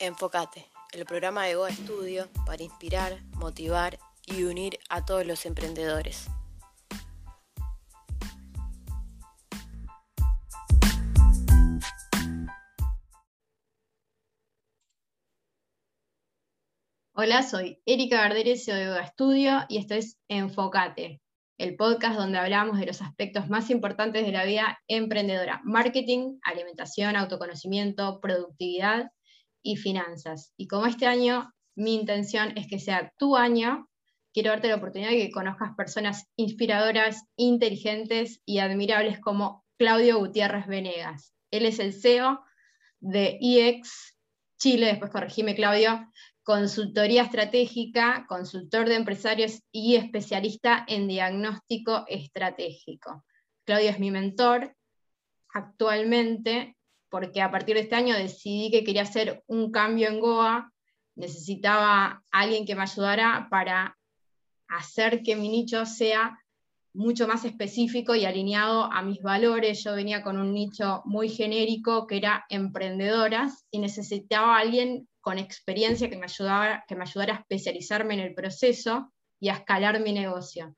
[0.00, 6.28] Enfocate, el programa de Goa Estudio para inspirar, motivar y unir a todos los emprendedores.
[17.12, 21.20] Hola, soy Erika Garderes, CEO de Goa Estudio y esto es Enfocate,
[21.58, 27.16] el podcast donde hablamos de los aspectos más importantes de la vida emprendedora, marketing, alimentación,
[27.16, 29.10] autoconocimiento, productividad
[29.62, 30.52] y finanzas.
[30.56, 33.88] Y como este año mi intención es que sea tu año,
[34.32, 40.66] quiero darte la oportunidad de que conozcas personas inspiradoras, inteligentes y admirables como Claudio Gutiérrez
[40.66, 41.32] Venegas.
[41.50, 42.40] Él es el CEO
[43.00, 44.16] de IEX
[44.58, 46.10] Chile, después corregime Claudio,
[46.42, 53.24] consultoría estratégica, consultor de empresarios y especialista en diagnóstico estratégico.
[53.64, 54.74] Claudio es mi mentor
[55.52, 56.77] actualmente
[57.10, 60.72] porque a partir de este año decidí que quería hacer un cambio en Goa,
[61.14, 63.98] necesitaba alguien que me ayudara para
[64.68, 66.38] hacer que mi nicho sea
[66.94, 69.84] mucho más específico y alineado a mis valores.
[69.84, 75.38] Yo venía con un nicho muy genérico que era emprendedoras y necesitaba a alguien con
[75.38, 80.00] experiencia que me, ayudara, que me ayudara a especializarme en el proceso y a escalar
[80.00, 80.74] mi negocio.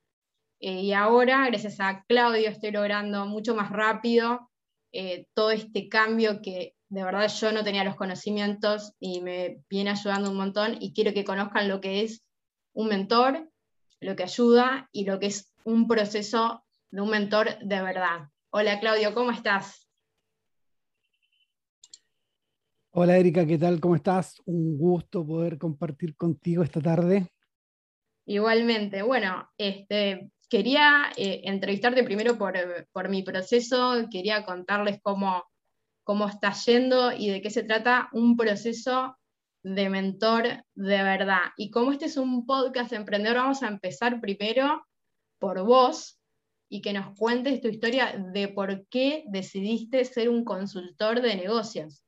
[0.61, 4.50] Eh, y ahora, gracias a Claudio, estoy logrando mucho más rápido
[4.93, 9.91] eh, todo este cambio que de verdad yo no tenía los conocimientos y me viene
[9.91, 12.25] ayudando un montón y quiero que conozcan lo que es
[12.73, 13.49] un mentor,
[14.01, 18.29] lo que ayuda y lo que es un proceso de un mentor de verdad.
[18.51, 19.87] Hola Claudio, ¿cómo estás?
[22.93, 23.79] Hola Erika, ¿qué tal?
[23.79, 24.43] ¿Cómo estás?
[24.47, 27.29] Un gusto poder compartir contigo esta tarde.
[28.27, 35.45] Igualmente, bueno, este, quería eh, entrevistarte primero por, mi proceso, quería contarles cómo,
[36.03, 39.17] cómo está yendo y de qué se trata un proceso
[39.63, 41.53] de mentor de verdad.
[41.57, 44.85] Y como este es un podcast emprendedor, vamos a empezar primero
[45.39, 46.21] por vos
[46.69, 52.05] y que nos cuentes tu historia de por qué decidiste ser un consultor de negocios.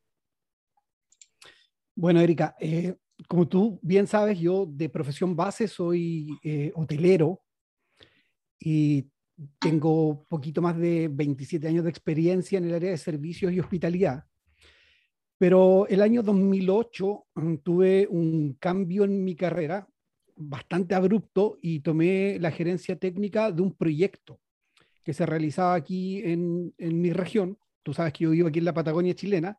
[1.95, 2.97] Bueno, Erika, eh,
[3.29, 7.41] como tú bien sabes, yo de profesión base soy eh, hotelero,
[8.65, 9.11] y
[9.59, 14.25] tengo poquito más de 27 años de experiencia en el área de servicios y hospitalidad.
[15.37, 19.89] Pero el año 2008 mm, tuve un cambio en mi carrera
[20.37, 24.41] bastante abrupto y tomé la gerencia técnica de un proyecto
[25.03, 27.59] que se realizaba aquí en, en mi región.
[27.83, 29.59] Tú sabes que yo vivo aquí en la Patagonia chilena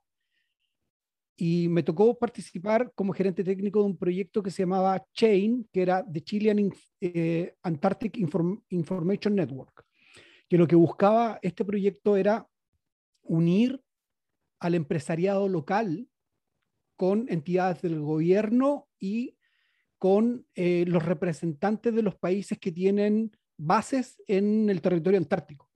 [1.35, 5.81] y me tocó participar como gerente técnico de un proyecto que se llamaba Chain, que
[5.81, 6.71] era The Chilean
[7.01, 8.17] eh, Antarctic
[8.69, 9.83] Information Network,
[10.47, 12.47] que lo que buscaba este proyecto era
[13.23, 13.81] unir
[14.59, 16.07] al empresariado local
[16.95, 19.37] con entidades del gobierno y
[19.97, 25.72] con eh, los representantes de los países que tienen bases en el territorio antártico.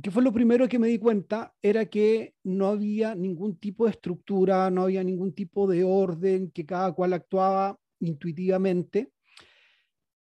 [0.00, 1.54] ¿Qué fue lo primero que me di cuenta?
[1.60, 6.64] Era que no había ningún tipo de estructura, no había ningún tipo de orden, que
[6.66, 9.12] cada cual actuaba intuitivamente.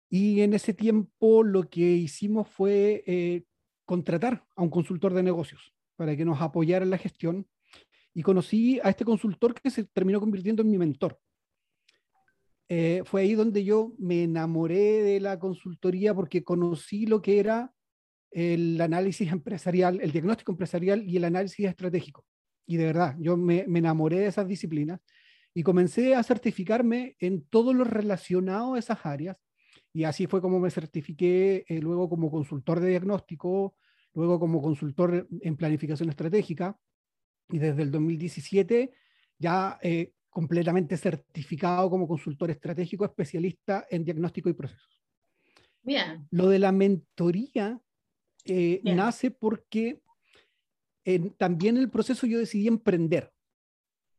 [0.10, 3.46] Y en ese tiempo lo que hicimos fue eh,
[3.86, 7.48] contratar a un consultor de negocios para que nos apoyara en la gestión.
[8.14, 11.20] Y conocí a este consultor que se terminó convirtiendo en mi mentor.
[12.70, 17.74] Eh, fue ahí donde yo me enamoré de la consultoría porque conocí lo que era
[18.34, 22.26] el análisis empresarial, el diagnóstico empresarial y el análisis estratégico.
[22.66, 25.00] Y de verdad, yo me, enamoré de esas disciplinas
[25.54, 29.38] y comencé a certificarme en todo lo relacionado a esas áreas.
[29.94, 33.76] Y así fue como me certifiqué eh, luego como consultor de diagnóstico,
[34.14, 36.78] luego como consultor en planificación estratégica.
[37.50, 38.92] Y desde el 2017
[39.38, 45.00] ya eh, completamente certificado como consultor estratégico especialista en diagnóstico y procesos.
[45.84, 46.28] Bien.
[46.32, 47.80] Lo de la mentoría
[48.46, 50.02] eh, nace porque
[51.38, 53.34] también en el proceso yo decidí emprender.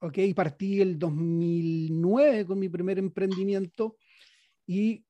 [0.01, 0.19] ¿ok?
[0.19, 3.97] Y partí el 2009 con mi primer emprendimiento
[4.67, 5.05] y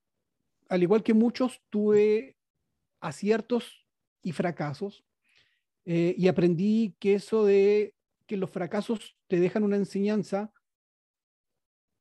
[0.68, 2.36] al igual que muchos tuve
[3.00, 3.86] aciertos
[4.22, 5.04] y fracasos
[5.84, 7.94] eh, y aprendí que eso de
[8.26, 10.52] que los fracasos te dejan una enseñanza,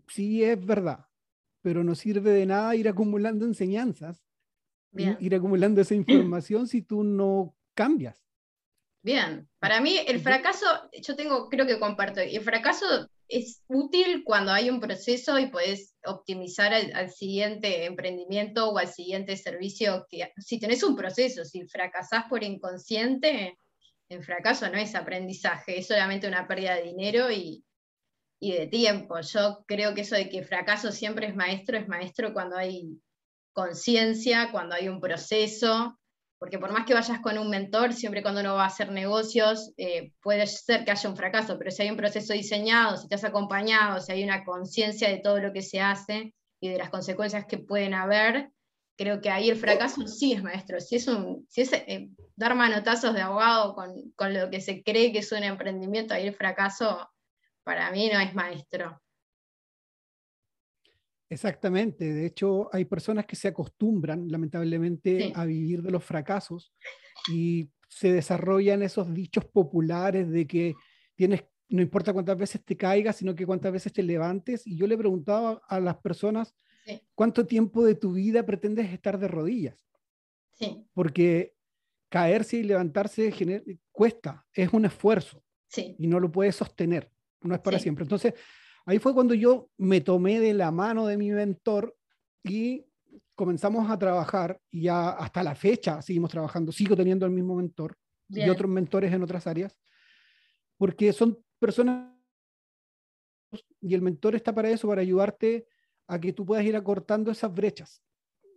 [0.08, 1.08] sí es verdad,
[1.62, 4.24] pero no sirve de nada ir acumulando enseñanzas
[4.96, 8.24] ir acumulando esa información si tú no cambias.
[9.04, 10.66] Bien, para mí el fracaso,
[11.02, 15.94] yo tengo, creo que comparto, el fracaso es útil cuando hay un proceso y puedes
[16.06, 20.06] optimizar al, siguiente emprendimiento o al siguiente servicio.
[20.10, 23.58] Que, si tenés un proceso, si fracasás por inconsciente,
[24.08, 27.64] el fracaso no es aprendizaje, es solamente una pérdida de dinero y,
[28.40, 29.20] y de tiempo.
[29.20, 33.02] Yo creo que eso de que fracaso siempre es maestro, es maestro cuando hay
[33.54, 35.98] conciencia, cuando hay un proceso,
[36.38, 39.72] porque por más que vayas con un mentor, siempre cuando uno va a hacer negocios,
[39.78, 43.16] eh, puede ser que haya un fracaso, pero si hay un proceso diseñado, si te
[43.16, 46.90] has acompañado, si hay una conciencia de todo lo que se hace y de las
[46.90, 48.50] consecuencias que pueden haber,
[48.98, 50.80] creo que ahí el fracaso sí es maestro.
[50.80, 54.84] Si es, un, si es eh, dar manotazos de abogado con, con, lo que se
[54.84, 57.10] cree que es un emprendimiento, ahí el fracaso
[57.64, 59.02] para mí no es maestro.
[61.34, 62.14] Exactamente.
[62.14, 66.74] De hecho, hay personas que se acostumbran, lamentablemente, a vivir de los fracasos
[67.32, 70.76] y se desarrollan esos dichos populares de que
[71.16, 74.68] tienes, no importa cuántas veces te caigas, sino que cuántas veces te levantes.
[74.68, 76.56] Y yo le preguntaba a las personas,
[77.16, 79.84] ¿cuánto tiempo de tu vida pretendes estar de rodillas?
[80.52, 80.86] Sí.
[80.94, 81.56] Porque
[82.10, 83.34] caerse y levantarse
[83.92, 85.96] cuesta, es un esfuerzo sí.
[85.98, 88.04] y no lo puedes sostener, no es para siempre.
[88.04, 88.36] Entonces,
[88.86, 91.96] Ahí fue cuando yo me tomé de la mano de mi mentor
[92.44, 92.86] y
[93.36, 97.98] comenzamos a trabajar y ya hasta la fecha seguimos trabajando, sigo teniendo el mismo mentor
[98.30, 99.78] y otros mentores en otras áreas,
[100.78, 102.14] porque son personas
[103.82, 105.68] y el mentor está para eso, para ayudarte
[106.08, 108.04] a que tú puedas ir acortando esas brechas.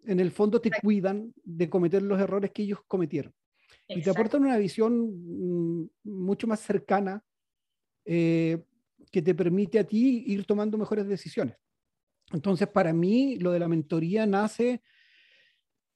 [0.05, 3.35] En el fondo te cuidan de cometer los errores que ellos cometieron.
[3.89, 7.23] Y te aportan una visión mm, mucho más cercana
[8.05, 8.65] eh,
[9.11, 11.57] que te permite a ti ir tomando mejores decisiones.
[12.33, 14.83] Entonces, para mí, lo de la mentoría nace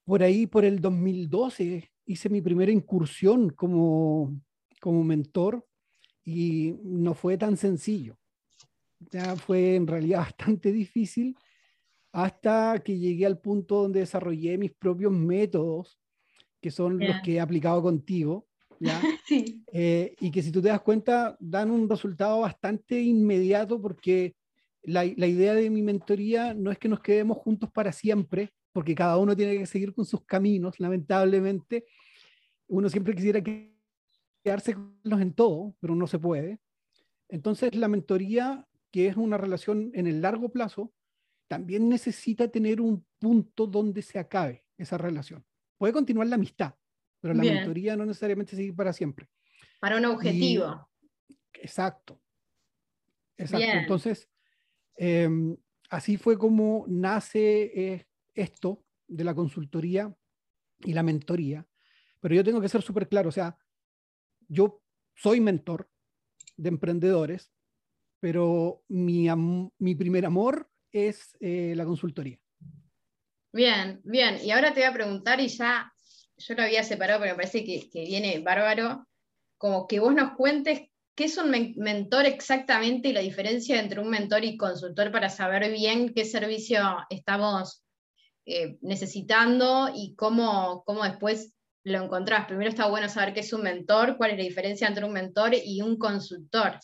[0.04, 1.90] por ahí, por el 2012.
[2.06, 4.40] Hice mi primera incursión como,
[4.80, 5.66] como mentor
[6.24, 8.18] y no fue tan sencillo.
[9.10, 11.36] Ya fue en realidad bastante difícil
[12.12, 16.00] hasta que llegué al punto donde desarrollé mis propios métodos,
[16.60, 18.48] que son los que he aplicado contigo,
[19.72, 24.34] Eh, y que si tú te das cuenta, dan un resultado bastante inmediato porque
[24.82, 28.94] la, la, idea de mi mentoría no es que nos quedemos juntos para siempre, porque
[28.94, 31.84] cada uno tiene que seguir con sus caminos, lamentablemente.
[32.68, 33.42] Uno siempre quisiera
[34.42, 36.58] quedarse con los en todo, pero no se puede.
[37.28, 40.92] Entonces, la mentoría, que es una relación en el largo plazo,
[41.48, 45.44] también necesita tener un punto donde se acabe esa relación.
[45.78, 46.74] Puede continuar la amistad,
[47.20, 49.28] pero la mentoría no necesariamente seguir para siempre.
[49.80, 50.88] Para un objetivo.
[51.54, 52.20] exacto.
[53.36, 53.78] Exacto.
[53.78, 54.28] Entonces,
[54.96, 55.56] em,
[55.88, 60.14] así fue como nace eh, esto de la consultoría
[60.80, 61.66] y la mentoría.
[62.20, 63.56] Pero yo tengo que ser súper claro, o sea,
[64.48, 64.82] yo
[65.14, 65.90] soy mentor
[66.56, 67.50] de emprendedores,
[68.20, 69.26] pero mi,
[69.78, 72.38] mi primer amor es eh, la consultoría.
[73.52, 74.38] Bien, bien.
[74.44, 75.92] Y ahora te voy a preguntar y ya
[76.40, 79.06] yo lo había separado, pero me parece que, viene bárbaro,
[79.58, 84.08] como que vos nos cuentes qué es un mentor exactamente y la diferencia entre un
[84.08, 87.84] mentor y consultor para saber bien qué servicio estamos
[88.46, 91.52] eh, necesitando y cómo, cómo después
[91.84, 92.46] lo encontrás.
[92.46, 95.52] Primero está bueno saber qué es un mentor, cuál es la diferencia entre un mentor
[95.54, 96.78] y un consultor.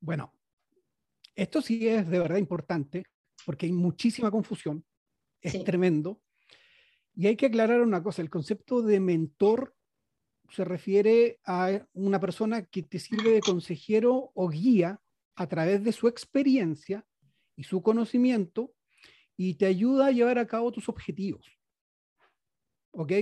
[0.00, 0.34] Bueno,
[1.36, 3.04] esto sí es de verdad importante
[3.46, 4.84] porque hay muchísima confusión,
[5.40, 6.20] es tremendo.
[7.16, 9.74] Y hay que aclarar una cosa, el concepto de mentor
[10.50, 15.00] se refiere a una persona que te sirve de consejero o guía
[15.36, 17.04] a través de su experiencia
[17.56, 18.72] y su conocimiento
[19.36, 21.46] y te ayuda a llevar a cabo tus objetivos.
[22.92, 23.12] ¿Ok?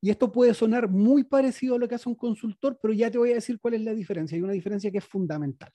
[0.00, 3.18] Y esto puede sonar muy parecido a lo que hace un consultor, pero ya te
[3.18, 4.36] voy a decir cuál es la diferencia.
[4.36, 5.72] Hay una diferencia que es fundamental.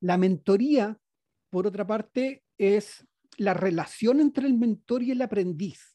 [0.00, 0.98] La mentoría,
[1.50, 3.06] por otra parte, es
[3.36, 5.93] la relación entre el mentor y el aprendiz.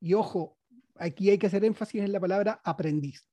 [0.00, 0.58] Y ojo,
[0.96, 3.26] aquí hay que hacer énfasis en la palabra aprendiz.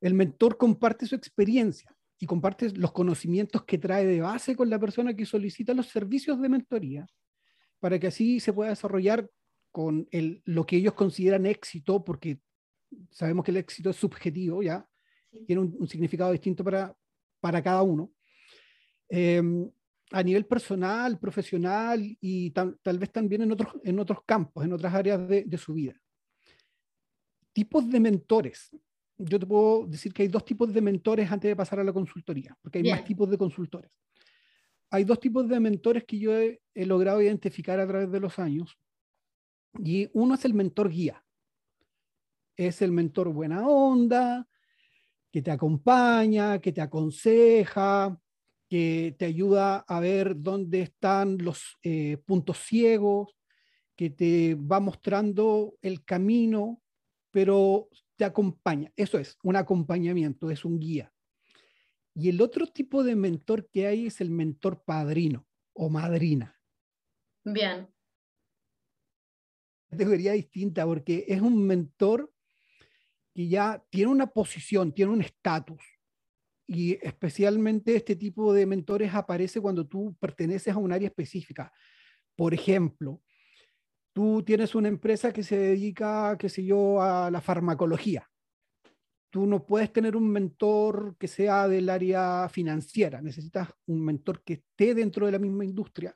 [0.00, 4.78] El mentor comparte su experiencia y comparte los conocimientos que trae de base con la
[4.78, 7.06] persona que solicita los servicios de mentoría
[7.80, 9.28] para que así se pueda desarrollar
[9.72, 12.40] con el, lo que ellos consideran éxito, porque
[13.10, 14.86] sabemos que el éxito es subjetivo, ¿ya?
[15.46, 16.94] Tiene un, significado distinto para,
[17.40, 18.12] para cada uno.
[19.08, 19.68] Em,
[20.12, 24.94] a nivel personal, profesional y tal, vez también en otros, en otros campos, en otras
[24.94, 25.94] áreas de, de, su vida.
[27.52, 28.70] Tipos de mentores.
[29.16, 31.92] Yo te puedo decir que hay dos tipos de mentores antes de pasar a la
[31.92, 33.90] consultoría, porque hay más tipos de consultores.
[34.90, 38.38] Hay dos tipos de mentores que yo he, he logrado identificar a través de los
[38.38, 38.78] años.
[39.82, 41.24] Y uno es el mentor guía.
[42.56, 44.46] Es el mentor buena onda,
[45.30, 48.20] que te acompaña, que te aconseja,
[48.72, 53.36] que te ayuda a ver dónde están los eh, puntos ciegos,
[53.94, 56.80] que te va mostrando el camino,
[57.30, 58.90] pero te acompaña.
[58.96, 61.12] Eso es un acompañamiento, es un guía.
[62.14, 66.58] Y el otro tipo de mentor que hay es el mentor padrino o madrina.
[67.44, 67.86] Bien.
[69.90, 72.32] Categoría distinta porque es un mentor
[73.34, 75.82] que ya tiene una posición, tiene un estatus.
[76.66, 81.72] Y especialmente este tipo de mentores aparece cuando tú perteneces a un área específica.
[82.36, 83.20] Por ejemplo,
[84.12, 88.28] tú tienes una empresa que se dedica, qué sé yo, a la farmacología.
[89.30, 94.54] Tú no puedes tener un mentor que sea del área financiera, necesitas un mentor que
[94.54, 96.14] esté dentro de la misma industria.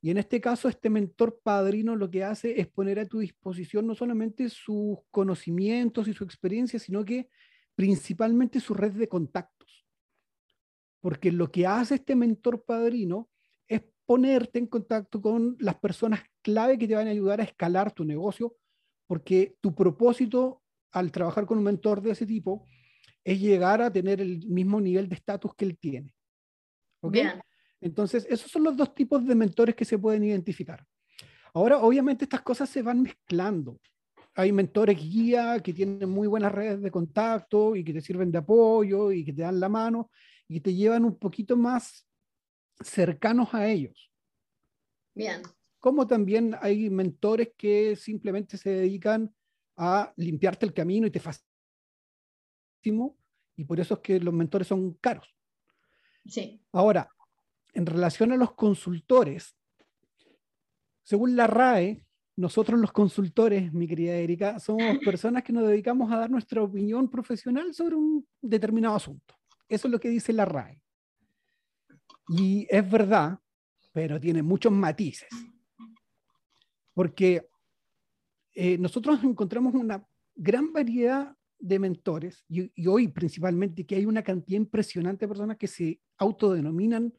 [0.00, 3.86] Y en este caso, este mentor padrino lo que hace es poner a tu disposición
[3.86, 7.28] no solamente sus conocimientos y su experiencia, sino que
[7.80, 9.86] principalmente su red de contactos.
[11.00, 13.30] Porque lo que hace este mentor padrino
[13.66, 17.90] es ponerte en contacto con las personas clave que te van a ayudar a escalar
[17.90, 18.54] tu negocio,
[19.06, 22.66] porque tu propósito al trabajar con un mentor de ese tipo
[23.24, 26.14] es llegar a tener el mismo nivel de estatus que él tiene.
[27.00, 27.40] Bien.
[27.80, 30.84] Entonces, esos son los dos tipos de mentores que se pueden identificar.
[31.54, 33.80] Ahora, obviamente, estas cosas se van mezclando.
[34.40, 38.38] Hay mentores guía que tienen muy buenas redes de contacto y que te sirven de
[38.38, 40.10] apoyo y que te dan la mano
[40.48, 42.08] y te llevan un poquito más
[42.82, 44.10] cercanos a ellos.
[45.14, 45.42] Bien.
[45.78, 49.30] Como también hay mentores que simplemente se dedican
[49.76, 53.14] a limpiarte el camino y te facilitan.
[53.56, 55.36] Y por eso es que los mentores son caros.
[56.24, 56.64] Sí.
[56.72, 57.10] Ahora,
[57.74, 59.54] en relación a los consultores,
[61.02, 62.06] según la RAE,
[62.40, 67.08] nosotros los consultores, mi querida Erika, somos personas que nos dedicamos a dar nuestra opinión
[67.10, 69.34] profesional sobre un determinado asunto.
[69.68, 70.80] Eso es lo que dice la RAE.
[72.28, 73.38] Y es verdad,
[73.92, 75.28] pero tiene muchos matices.
[76.94, 77.46] Porque
[78.54, 80.04] eh, nosotros encontramos una
[80.34, 85.58] gran variedad de mentores y, y, hoy principalmente que hay una cantidad impresionante de personas
[85.58, 87.12] que se autodenominan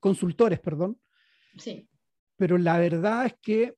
[0.00, 0.98] consultores, perdón.
[1.56, 1.88] Sí.
[2.36, 3.76] Pero la verdad es que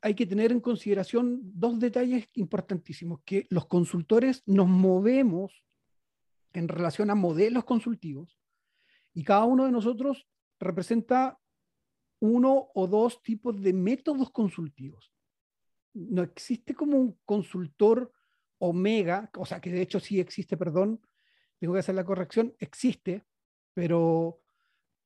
[0.00, 5.64] hay que tener en consideración dos detalles importantísimos, que los consultores nos movemos
[6.52, 8.38] en relación a modelos consultivos
[9.12, 10.28] y cada uno de nosotros
[10.60, 11.38] representa
[12.20, 15.12] uno o dos tipos de métodos consultivos.
[15.94, 18.12] No existe como un consultor
[18.58, 21.00] omega, o sea que de hecho sí existe, perdón,
[21.58, 23.24] tengo que hacer la corrección, existe,
[23.74, 24.40] pero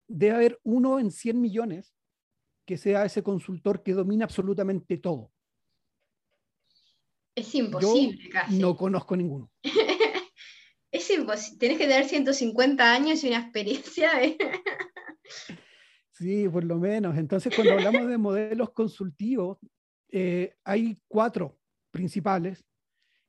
[0.07, 1.95] debe haber uno en 100 millones
[2.65, 5.33] que sea ese consultor que domina absolutamente todo.
[7.35, 8.59] Es imposible Yo casi.
[8.59, 9.51] No conozco ninguno.
[10.93, 11.59] es imposible.
[11.59, 14.37] Tenés que tener 150 años y una experiencia de...
[16.11, 17.17] sí, por lo menos.
[17.17, 19.59] Entonces, cuando hablamos de modelos consultivos,
[20.11, 21.59] eh, hay cuatro
[21.91, 22.65] principales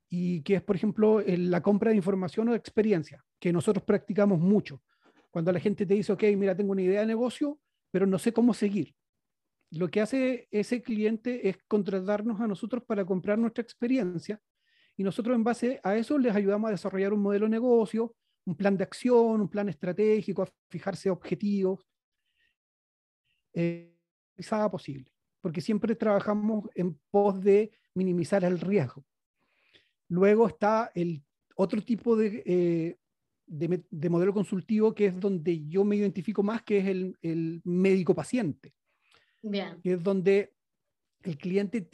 [0.09, 4.39] y que es, por ejemplo, la compra de información o de experiencia, que nosotros practicamos
[4.39, 4.83] mucho.
[5.31, 7.59] Cuando la gente te dice, ok, mira, tengo una idea de negocio,
[7.89, 8.93] pero no sé cómo seguir.
[9.75, 14.39] Lo que hace ese cliente es contratarnos a nosotros para comprar nuestra experiencia
[14.95, 18.15] y nosotros en base a eso les ayudamos a desarrollar un modelo de negocio,
[18.45, 21.87] un plan de acción, un plan estratégico, a fijarse objetivos,
[23.53, 23.97] eh,
[24.71, 25.11] posible,
[25.41, 29.03] porque siempre trabajamos en pos de minimizar el riesgo.
[30.07, 31.23] Luego está el
[31.55, 32.97] otro tipo de, eh,
[33.47, 36.85] de, de, modelo consultivo que es donde yo me identifico más, que es
[37.21, 38.75] el médico-paciente.
[39.83, 40.53] Que es donde
[41.23, 41.89] el cliente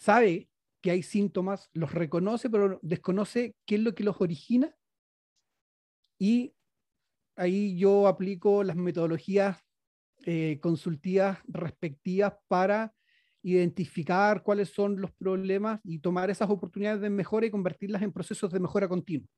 [0.00, 0.48] sabe
[0.80, 4.74] que hay síntomas, los reconoce, pero desconoce qué es lo que los origina.
[6.18, 6.54] Y
[7.36, 9.58] ahí yo aplico las metodologías
[10.24, 12.94] eh, consultivas respectivas para
[13.42, 18.52] identificar cuáles son los problemas y tomar esas oportunidades de mejora y convertirlas en procesos
[18.52, 19.28] de mejora continua.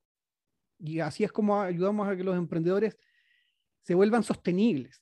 [0.79, 2.97] Y así es como ayudamos a que los emprendedores
[3.81, 5.01] se vuelvan sostenibles,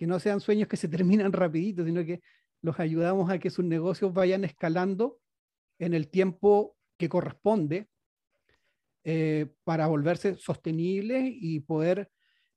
[0.00, 2.22] que no sean sueños que se terminan rapidito, sino que
[2.62, 5.18] los ayudamos a que sus negocios vayan escalando
[5.78, 7.86] en el tiempo que corresponde
[9.04, 12.10] eh, para volverse sostenibles y poder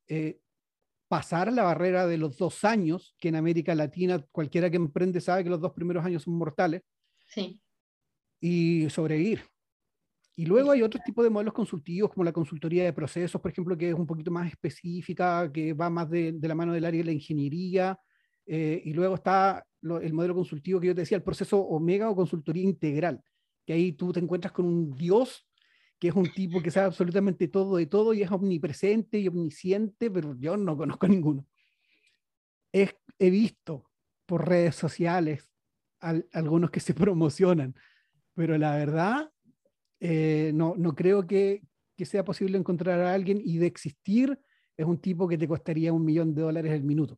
[0.08, 0.40] eh,
[1.10, 5.44] pasar la barrera de los dos años, que en América Latina cualquiera que emprende sabe
[5.44, 6.82] que los dos primeros años son mortales,
[7.28, 7.62] sí.
[8.40, 9.42] y sobrevivir.
[10.36, 13.78] Y luego hay otro tipo de modelos consultivos, como la consultoría de procesos, por ejemplo,
[13.78, 17.06] que es un poquito más específica, que va más de, la mano del área de
[17.06, 18.00] la ingeniería.
[18.46, 22.16] Eh, y luego está el modelo consultivo que yo te decía, el proceso Omega o
[22.16, 23.22] consultoría integral,
[23.66, 25.48] que ahí tú te encuentras con un Dios,
[26.00, 30.10] que es un tipo que sabe absolutamente todo de todo y es omnipresente y omnisciente,
[30.10, 31.46] pero yo no conozco ninguno.
[32.72, 33.90] He visto
[34.26, 35.48] por redes sociales
[36.00, 37.76] al, algunos que se promocionan,
[38.34, 39.33] pero la verdad
[40.06, 41.62] eh, no, no creo que,
[41.96, 44.38] que sea posible encontrar a alguien y de existir
[44.76, 47.18] es un tipo que te costaría un millón de dólares el minuto.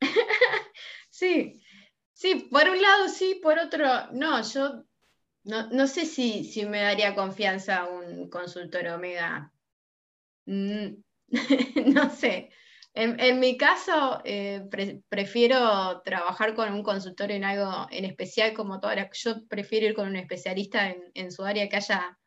[1.10, 1.62] sí,
[2.14, 4.42] sí, por un lado sí, por otro no.
[4.42, 4.82] Yo
[5.44, 9.52] no, sé si, si, me daría confianza un consultor Omega.
[10.46, 11.02] Mm,
[11.94, 12.50] no sé.
[12.94, 14.68] En, mi caso, eh,
[15.08, 20.08] prefiero trabajar con un consultor en algo en especial como toda Yo prefiero ir con
[20.08, 22.18] un especialista en, su área que haya,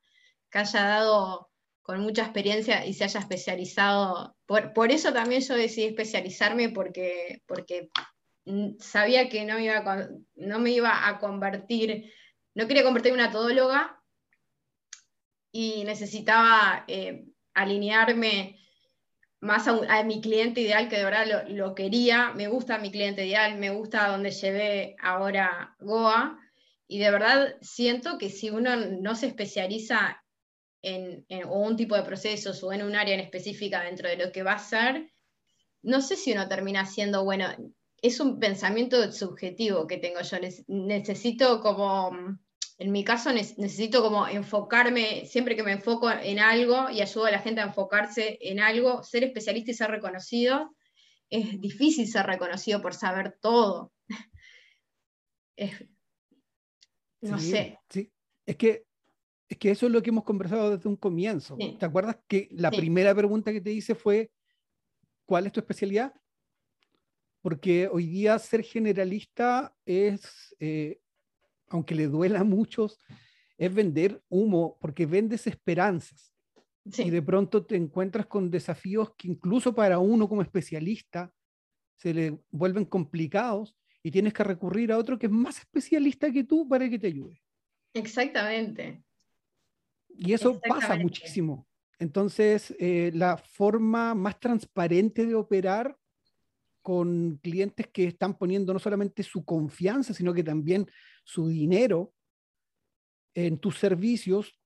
[0.55, 1.49] que haya dado
[1.81, 4.37] con mucha experiencia y se haya especializado.
[4.45, 7.89] Por, eso también yo decidí especializarme porque, porque
[8.79, 12.09] sabía que no, iba no me iba a convertir,
[12.53, 14.01] no quería convertirme en una todóloga
[15.51, 18.57] y necesitaba eh, alinearme
[19.41, 23.57] más a, mi cliente ideal, que de verdad lo, quería, me gusta mi cliente ideal,
[23.57, 26.39] me gusta donde llevé ahora Goa,
[26.87, 30.24] y de verdad siento que si uno no se especializa
[30.85, 34.43] en, un tipo de procesos o en un área en específica dentro de lo que
[34.43, 35.11] va a hacer,
[35.81, 37.47] no sé si uno termina siendo, bueno,
[38.01, 40.37] es un pensamiento subjetivo que tengo yo,
[40.67, 42.37] necesito como
[42.77, 47.31] en mi caso necesito como enfocarme, siempre que me enfoco en algo y ayudo a
[47.31, 50.75] la gente a enfocarse en algo, ser especialista y ser reconocido,
[51.29, 53.93] es difícil ser reconocido por saber todo.
[57.21, 57.79] no sé.
[57.89, 58.11] Sí,
[58.45, 58.85] es que,
[59.47, 61.57] es que eso es lo que hemos conversado desde un comienzo.
[61.79, 64.31] ¿Te acuerdas que la primera pregunta que te hice fue,
[65.25, 66.13] ¿cuál es tu especialidad?
[67.41, 70.55] Porque hoy día ser generalista es...
[70.59, 70.99] Eh,
[71.69, 72.99] aunque le duela a muchos,
[73.57, 76.33] es vender humo, porque vendes esperanzas.
[76.97, 81.33] Y de pronto te encuentras con desafíos que incluso para uno como especialista
[81.95, 86.43] se le vuelven complicados y tienes que recurrir a otro que es más especialista que
[86.43, 87.41] tú para que te ayude.
[87.93, 89.01] Exactamente.
[90.17, 91.67] Y eso pasa muchísimo.
[91.99, 95.97] Entonces, eh, la forma más transparente de operar
[96.81, 100.87] con clientes que están poniendo no solamente su confianza, sino que también
[101.23, 102.13] su dinero
[103.33, 104.59] en tus servicios,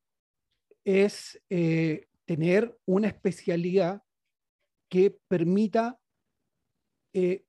[0.86, 4.04] es eh, tener una especialidad
[4.90, 6.00] que permita,
[7.14, 7.46] eh,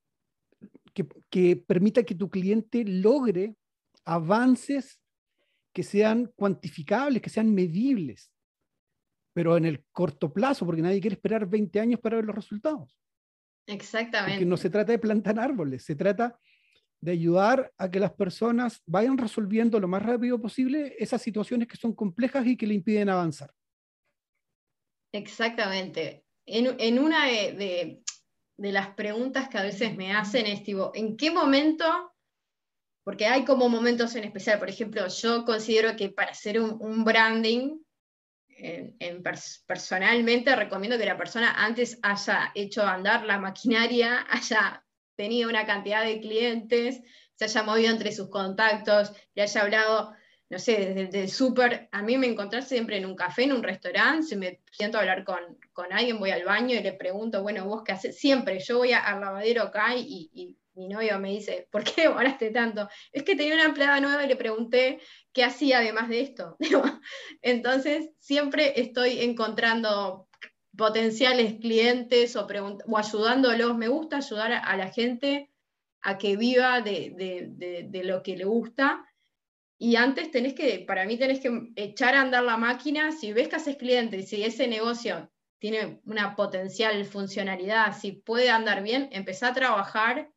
[0.94, 3.57] que, que permita que tu cliente logre
[4.05, 4.99] avances
[5.72, 8.30] que sean cuantificables, que sean medibles,
[9.33, 12.98] pero en el corto plazo, porque nadie quiere esperar 20 años para ver los resultados.
[13.66, 14.35] Exactamente.
[14.35, 16.38] Porque no se trata de plantar árboles, se trata
[17.00, 21.76] de ayudar a que las personas vayan resolviendo lo más rápido posible esas situaciones que
[21.76, 23.52] son complejas y que le impiden avanzar.
[25.12, 26.24] Exactamente.
[26.46, 28.02] En, una de,
[28.59, 32.10] las preguntas que a veces me hacen es, tipo, ¿en qué momento?
[33.04, 37.78] Porque hay como momentos en especial, por ejemplo, yo considero que para hacer un branding
[38.62, 39.22] en,
[39.66, 44.84] personalmente recomiendo que la persona antes haya hecho andar la maquinaria, haya
[45.16, 47.00] tenido una cantidad de clientes,
[47.34, 50.12] se haya movido entre sus contactos, le haya hablado,
[50.48, 51.88] no sé, desde el súper.
[51.92, 55.00] A mí me encontré siempre en un café, en un restaurante, si me siento a
[55.00, 55.38] hablar con,
[55.90, 58.18] alguien, voy al baño y le pregunto, bueno, vos qué haces.
[58.18, 62.88] Siempre, yo voy al lavadero acá y mi novio me dice, ¿por qué demoraste tanto?
[63.12, 65.01] Es que tenía una empleada nueva y le pregunté
[65.33, 66.57] qué hacía además de esto.
[67.43, 70.29] Entonces, siempre estoy encontrando
[70.77, 73.77] potenciales clientes o, o ayudándolos.
[73.77, 75.51] Me gusta ayudar a, la gente
[76.01, 79.05] a que viva de, lo que le gusta.
[79.79, 83.12] Y antes tenés que, para mí tenés que echar a andar la máquina.
[83.12, 88.83] Si ves que haces clientes, si ese negocio tiene una potencial funcionalidad, si puede andar
[88.83, 90.31] bien, empezá a trabajar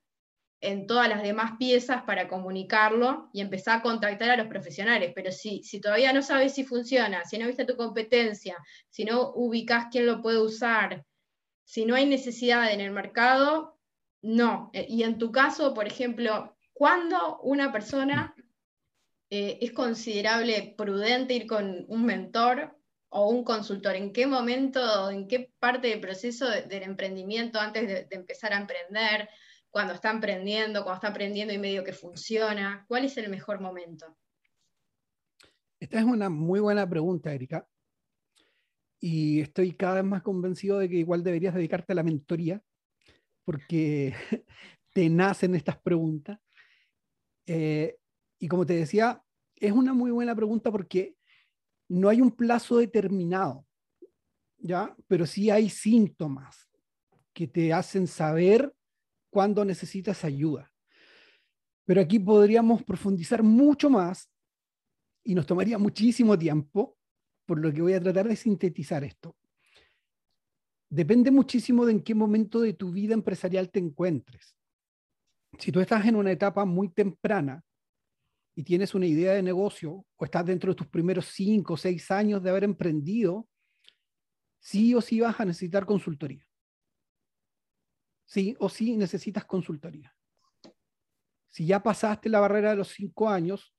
[0.63, 5.11] en todas las demás piezas para comunicarlo y empezar a contactar a los profesionales.
[5.13, 8.57] Pero si, si todavía no sabes si funciona, si no viste tu competencia,
[8.89, 11.05] si no ubicas quién lo puede usar,
[11.65, 13.77] si no hay necesidad en el mercado,
[14.21, 14.69] no.
[14.73, 18.33] E, y en tu caso, por ejemplo, ¿cuándo una persona
[19.29, 22.73] eh, es considerable prudente ir con un mentor
[23.09, 23.97] o un consultor?
[23.97, 28.57] ¿En qué momento, en qué parte del proceso del emprendimiento antes de, de empezar a
[28.57, 29.27] emprender?
[29.73, 32.85] Cuando está emprendiendo, cuando está aprendiendo y medio que funciona?
[32.87, 34.15] ¿Cuál es el mejor momento?
[35.79, 37.67] Esta es una muy buena pregunta, Erika.
[38.99, 42.61] Y estoy cada vez más convencido de que igual deberías dedicarte a la mentoría,
[43.43, 44.13] porque
[44.93, 46.39] te nacen estas preguntas.
[47.47, 47.97] Eh,
[48.37, 49.23] y como te decía,
[49.55, 51.15] es una muy buena pregunta porque
[51.89, 53.65] no hay un plazo determinado,
[54.59, 54.95] ¿ya?
[55.07, 56.69] Pero sí hay síntomas
[57.33, 58.71] que te hacen saber
[59.33, 60.71] cuando necesitas ayuda.
[61.85, 64.29] Pero aquí podríamos profundizar mucho más
[65.23, 66.97] y nos tomaría muchísimo tiempo
[67.45, 69.35] por lo que voy a tratar de sintetizar esto.
[70.87, 74.55] Depende muchísimo de en qué momento de tu vida empresarial te encuentres.
[75.57, 77.65] Si tú estás en una etapa muy temprana
[78.55, 82.11] y tienes una idea de negocio o estás dentro de tus primeros cinco o seis
[82.11, 83.49] años de haber emprendido,
[84.59, 86.45] sí o sí vas a necesitar consultoría.
[88.25, 90.15] Sí o sí necesitas consultoría.
[91.49, 93.75] Si ya pasaste la barrera de los cinco años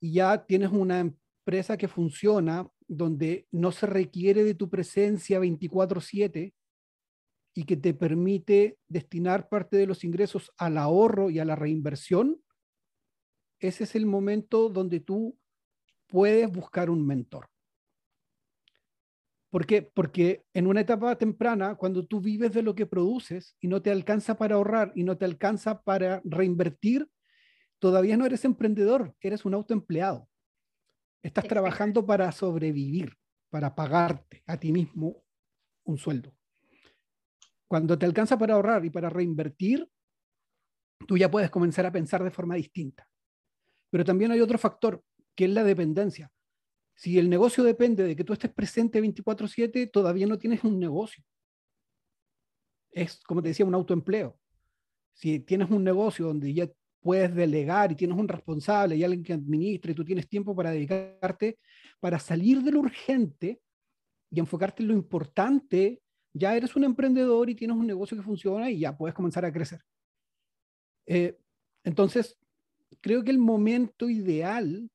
[0.00, 6.54] y ya tienes una empresa que funciona donde no se requiere de tu presencia 24/7
[7.54, 12.42] y que te permite destinar parte de los ingresos al ahorro y a la reinversión,
[13.60, 15.38] ese es el momento donde tú
[16.06, 17.49] puedes buscar un mentor.
[19.50, 19.82] ¿Por qué?
[19.82, 23.90] Porque en una etapa temprana, cuando tú vives de lo que produces y no te
[23.90, 27.08] alcanza para ahorrar y no te alcanza para reinvertir,
[27.80, 30.28] todavía no eres emprendedor, eres un autoempleado.
[31.22, 33.16] Estás trabajando para sobrevivir,
[33.50, 35.24] para pagarte a ti mismo
[35.84, 36.32] un sueldo.
[37.66, 39.88] Cuando te alcanza para ahorrar y para reinvertir,
[41.08, 43.08] tú ya puedes comenzar a pensar de forma distinta.
[43.90, 45.02] Pero también hay otro factor,
[45.34, 46.30] que es la dependencia.
[47.00, 51.24] Si el negocio depende de que tú estés presente 24/7, todavía no tienes un negocio.
[52.90, 54.38] Es, como te decía, un autoempleo.
[55.14, 59.32] Si tienes un negocio donde ya puedes delegar y tienes un responsable y alguien que
[59.32, 61.58] administre y tú tienes tiempo para dedicarte,
[62.00, 63.62] para salir de lo urgente
[64.30, 66.02] y enfocarte en lo importante,
[66.34, 69.52] ya eres un emprendedor y tienes un negocio que funciona y ya puedes comenzar a
[69.52, 69.80] crecer.
[71.06, 71.38] Eh,
[71.82, 72.36] entonces,
[73.00, 74.90] creo que el momento ideal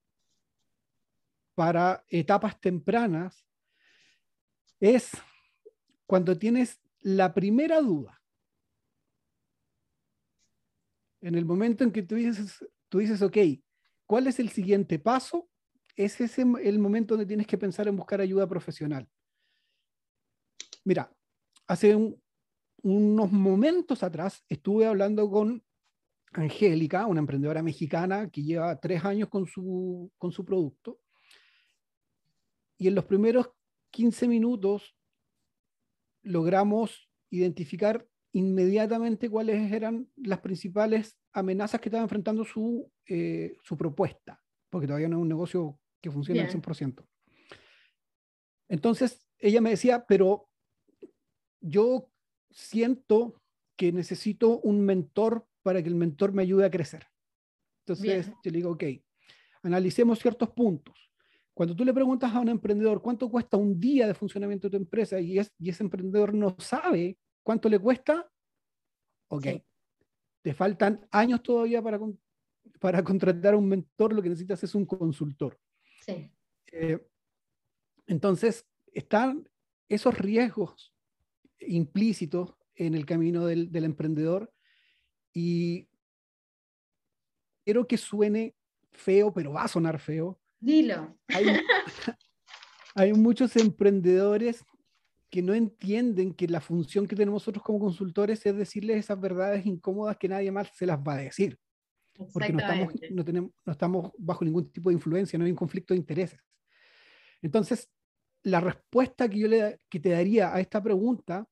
[1.55, 3.47] para etapas tempranas
[4.79, 5.11] es
[6.05, 8.21] cuando tienes la primera duda.
[11.21, 13.37] En el momento en que tú dices, tú dices, ok,
[14.05, 15.49] ¿cuál es el siguiente paso?
[15.95, 19.09] Es ese el momento donde tienes que pensar en buscar ayuda profesional.
[20.83, 21.11] Mira,
[21.67, 21.95] hace
[22.83, 25.63] unos momentos atrás estuve hablando con
[26.33, 30.99] Angélica, una emprendedora mexicana que lleva tres años con su, con su producto
[32.77, 33.49] y en los primeros
[33.91, 34.95] 15 minutos
[36.23, 44.41] logramos identificar inmediatamente cuáles eran las principales amenazas que estaba enfrentando su, eh, su propuesta,
[44.69, 47.07] porque todavía no es un negocio que funcione al 100%.
[48.67, 50.49] Entonces, ella me decía, pero
[51.61, 52.11] yo
[52.51, 53.41] siento
[53.77, 57.07] que necesito un mentor para que el mentor me ayude a crecer.
[57.85, 58.83] Entonces, yo le digo, ok,
[59.63, 61.11] analicemos ciertos puntos.
[61.55, 64.77] Cuando tú le preguntas a un emprendedor cuánto cuesta un día de funcionamiento de tu
[64.77, 68.29] empresa y, ese emprendedor no sabe cuánto le cuesta,
[69.29, 69.47] ok,
[70.41, 71.97] te faltan años todavía para,
[72.81, 75.57] para contratar a un mentor, lo que necesitas es un consultor.
[76.05, 76.29] Sí.
[76.73, 77.07] Eh,
[78.07, 79.49] entonces, están
[79.87, 80.93] esos riesgos
[81.59, 84.53] implícitos en el camino del, del emprendedor
[85.31, 85.87] y
[87.63, 88.57] quiero que suene
[88.91, 91.17] feo, pero va a sonar feo, Dilo.
[92.95, 94.63] Hay, muchos emprendedores
[95.29, 99.65] que no entienden que la función que tenemos nosotros como consultores es decirles esas verdades
[99.65, 101.59] incómodas que nadie más se las va a decir.
[102.31, 105.57] Porque no estamos, no, tenemos, no estamos bajo ningún tipo de influencia, no hay un
[105.57, 106.39] conflicto de intereses.
[107.41, 107.91] Entonces,
[108.43, 111.45] la respuesta que yo le, que te daría a esta pregunta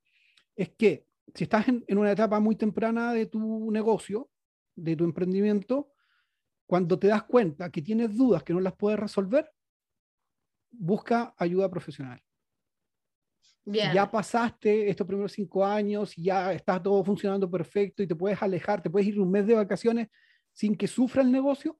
[0.55, 4.29] es que si estás en, en, una etapa muy temprana de tu negocio,
[4.75, 5.92] de tu emprendimiento,
[6.65, 9.49] cuando te das cuenta que tienes dudas que no las puedes resolver,
[10.71, 12.21] busca ayuda profesional.
[13.65, 18.81] ya pasaste estos primeros cinco años, ya está todo funcionando perfecto y te puedes alejar,
[18.81, 20.09] te puedes ir un mes de vacaciones
[20.51, 21.79] sin que sufra el negocio,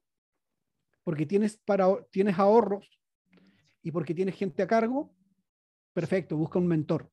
[1.02, 3.00] porque tienes, para, tienes ahorros
[3.82, 5.14] y porque tienes gente a cargo,
[5.92, 7.10] perfecto, busca un mentor.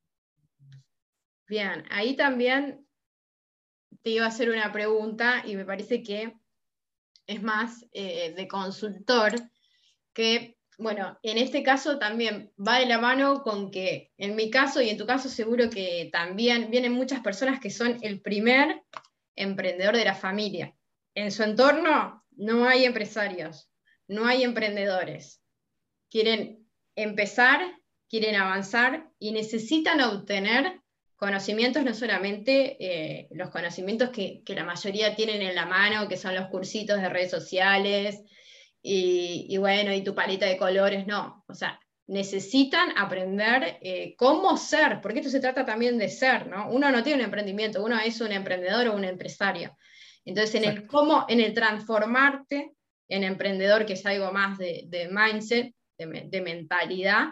[1.46, 2.86] Bien, ahí también
[4.02, 6.34] te iba a hacer una pregunta y me parece que
[7.26, 9.32] es más eh, de consultor,
[10.12, 14.82] que, bueno, en este caso también va de la mano con que, en mi caso
[14.82, 18.82] y en tu caso seguro que también vienen muchas personas que son el primer
[19.36, 20.74] emprendedor de la familia.
[21.14, 23.70] En su entorno no hay empresarios,
[24.08, 25.42] no hay emprendedores.
[26.10, 27.60] Quieren empezar,
[28.08, 30.81] quieren avanzar y necesitan obtener
[31.22, 36.34] conocimientos, no solamente eh, los conocimientos que, la mayoría tienen en la mano, que son
[36.34, 38.20] los cursitos de redes sociales
[38.82, 41.44] y, bueno, y tu paleta de colores, no.
[41.46, 46.68] O sea, necesitan aprender eh, cómo ser, porque esto se trata también de ser, ¿no?
[46.70, 49.78] Uno no tiene un emprendimiento, uno es un emprendedor o un empresario.
[50.24, 52.72] Entonces, en el cómo, en el transformarte
[53.08, 57.28] en emprendedor, que es algo más de, mindset, de, de mentalidad,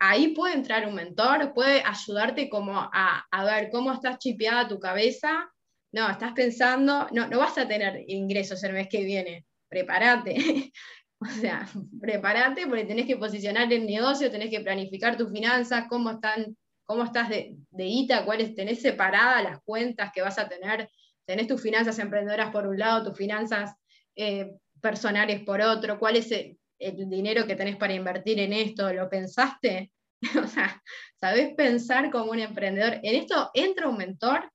[0.00, 4.80] ahí puede entrar un mentor, puede ayudarte como a, a ver cómo estás chipeada tu
[4.80, 5.48] cabeza.
[5.92, 10.72] No, estás pensando, no, no vas a tener ingresos el mes que viene, prepárate.
[11.20, 11.68] o sea,
[12.00, 16.56] prepárate porque tenés que posicionar el negocio, tenés que planificar tus finanzas, cómo están
[16.90, 20.90] cómo estás de, de ITA, cuáles tenés separadas las cuentas que vas a tener,
[21.24, 23.76] tenés tus finanzas emprendedoras por un lado, tus finanzas
[24.16, 28.92] eh, personales por otro, cuál es el, el, dinero que tenés para invertir en esto,
[28.92, 29.92] ¿lo pensaste?
[30.42, 30.82] o sea,
[31.20, 32.94] ¿sabés pensar como un emprendedor?
[33.02, 34.50] En esto entra un mentor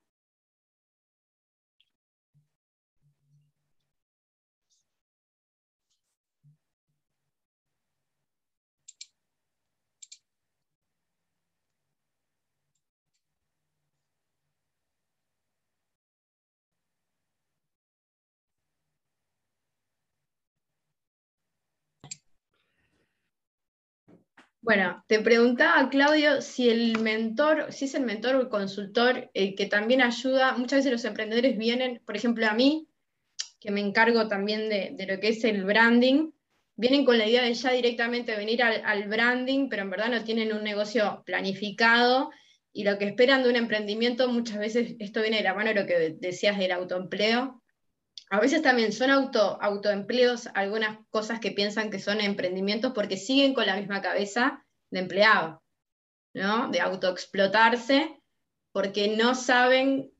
[24.66, 29.54] Bueno, te preguntaba, Claudio, si el mentor, si es el mentor o el consultor eh,
[29.54, 32.88] que también ayuda, muchas veces los emprendedores vienen, por ejemplo, a mí,
[33.60, 36.32] que me encargo también de, lo que es el branding,
[36.76, 40.52] vienen con la idea de ya directamente venir al, branding, pero en verdad no tienen
[40.52, 42.32] un negocio planificado
[42.74, 45.82] y lo que esperan de un emprendimiento, muchas veces esto viene de la mano de
[45.82, 47.62] lo que decías del autoempleo.
[48.30, 53.54] A veces también son auto, autoempleos algunas cosas que piensan que son emprendimientos porque siguen
[53.54, 55.64] con la misma cabeza de empleado,
[56.34, 56.70] ¿no?
[56.70, 58.20] De autoexplotarse,
[58.72, 60.12] porque no saben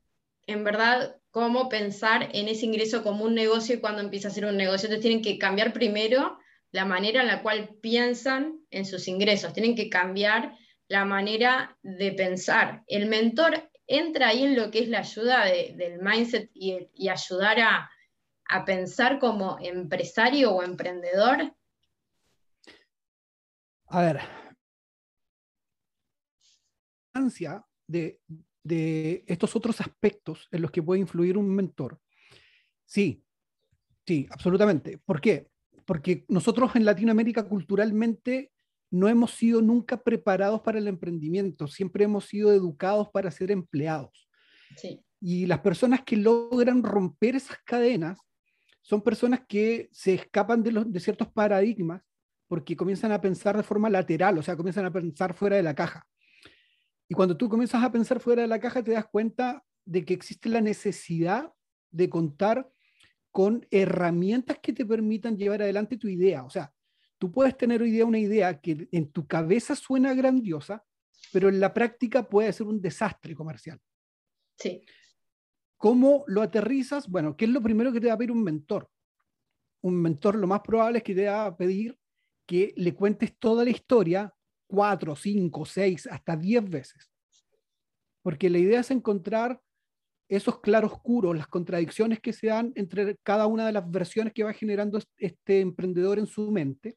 [0.46, 4.46] en verdad cómo pensar en ese ingreso como un negocio y cuando empieza a ser
[4.46, 4.86] un negocio.
[4.86, 6.38] Entonces tienen que cambiar primero
[6.70, 10.56] la manera en la cual piensan en sus ingresos, tienen que cambiar
[10.88, 12.82] la manera de pensar.
[12.86, 17.90] El mentor entra ahí en lo que es la ayuda del mindset y, ayudar a,
[18.48, 21.54] a pensar como empresario o emprendedor.
[23.88, 24.20] A ver,
[27.86, 28.20] de,
[28.62, 32.00] de estos otros aspectos en los que puede influir un mentor.
[32.84, 33.22] Sí,
[34.06, 34.98] sí, absolutamente.
[34.98, 35.48] ¿Por qué?
[35.84, 38.52] Porque nosotros en Latinoamérica culturalmente
[38.90, 44.28] no hemos sido nunca preparados para el emprendimiento, siempre hemos sido educados para ser empleados.
[44.76, 45.00] Sí.
[45.20, 48.18] Y las personas que logran romper esas cadenas
[48.86, 52.02] son personas que se escapan de, los, de ciertos paradigmas
[52.46, 55.74] porque comienzan a pensar de forma lateral, o sea, comienzan a pensar fuera de la
[55.74, 56.06] caja.
[57.08, 60.14] Y cuando tú comienzas a pensar fuera de la caja, te das cuenta de que
[60.14, 61.52] existe la necesidad
[61.90, 62.70] de contar
[63.32, 66.44] con herramientas que te permitan llevar adelante tu idea.
[66.44, 66.72] O sea,
[67.18, 70.84] tú puedes tener hoy día una idea que en tu cabeza suena grandiosa,
[71.32, 73.80] pero en la práctica puede ser un desastre comercial.
[74.56, 74.80] Sí.
[75.76, 77.08] ¿Cómo lo aterrizas?
[77.08, 78.88] Bueno, ¿qué es lo primero que te va a pedir un mentor?
[79.82, 81.98] Un mentor lo más probable es que te va a pedir
[82.46, 84.32] que le cuentes toda la historia
[84.66, 87.10] cuatro, cinco, seis, hasta diez veces.
[88.22, 89.60] Porque la idea es encontrar
[90.28, 94.52] esos claroscuros, las contradicciones que se dan entre cada una de las versiones que va
[94.52, 96.96] generando este emprendedor en su mente,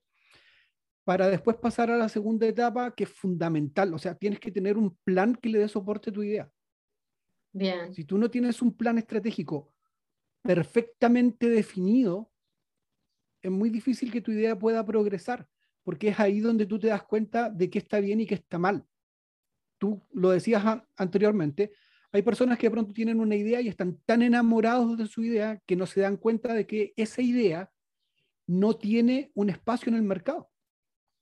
[1.04, 3.94] para después pasar a la segunda etapa que es fundamental.
[3.94, 6.50] O sea, tienes que tener un plan que le dé soporte a tu idea.
[7.52, 7.94] Bien.
[7.94, 9.74] Si tú no tienes un plan estratégico
[10.42, 12.32] perfectamente definido,
[13.42, 15.48] es muy difícil que tu idea pueda progresar
[15.84, 18.60] porque es ahí donde tú te das cuenta de qué está bien y qué está
[18.60, 18.86] mal.
[19.78, 20.64] Tú lo decías
[20.98, 21.72] anteriormente,
[22.12, 25.62] hay personas que de pronto tienen una idea y están tan enamorados de su idea
[25.66, 27.72] que no se dan cuenta de que esa idea
[28.46, 30.52] no tiene un espacio en el mercado.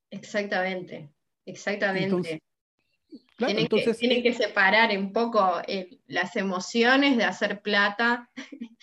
[0.09, 1.13] Exactamente,
[1.45, 2.41] exactamente.
[3.37, 8.29] Tienen, que, tienen, que, separar un poco eh, las emociones de hacer plata.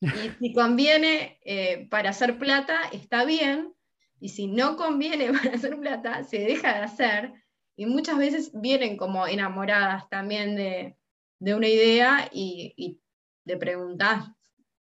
[0.00, 3.74] y si conviene eh, para hacer plata, está bien,
[4.20, 7.32] y si no conviene para hacer plata, se deja de hacer.
[7.76, 10.96] Y muchas veces vienen como enamoradas también de,
[11.40, 13.00] una idea y, y
[13.44, 14.30] le preguntas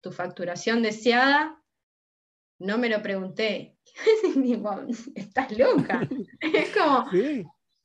[0.00, 1.60] tu facturación deseada.
[2.58, 3.76] No me lo pregunté.
[5.14, 6.08] Estás loca.
[6.40, 7.06] es como,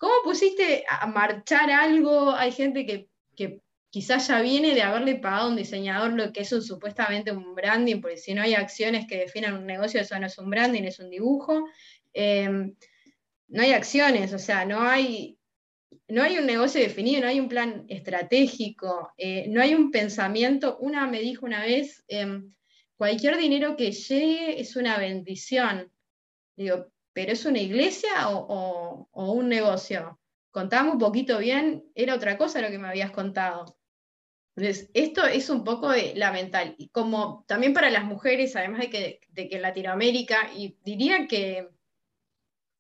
[0.02, 2.32] ¿cómo pusiste a marchar algo?
[2.32, 3.62] Hay gente que, que
[3.92, 8.02] quizás ya viene de haberle pagado a un diseñador lo que es supuestamente un branding,
[8.02, 10.98] porque si no hay acciones que definan un negocio, eso no es un branding, es
[11.00, 11.68] un dibujo.
[12.14, 12.76] Em,
[13.50, 15.38] no hay acciones, o sea, no hay,
[16.08, 20.80] no hay un negocio definido, no hay un plan estratégico, eh, no hay un pensamiento.
[20.80, 22.52] Una me dijo una vez, em,
[22.98, 25.92] cualquier dinero que llegue es una bendición.
[26.56, 30.20] Digo, ¿pero es una iglesia o, o un negocio?
[30.52, 33.78] Contame un poquito bien, era otra cosa lo que me habías contado.
[34.56, 36.14] Entonces, esto es un poco de.
[36.78, 41.28] Y como también para las mujeres, además de que, de que en Latinoamérica, y diría
[41.28, 41.70] que,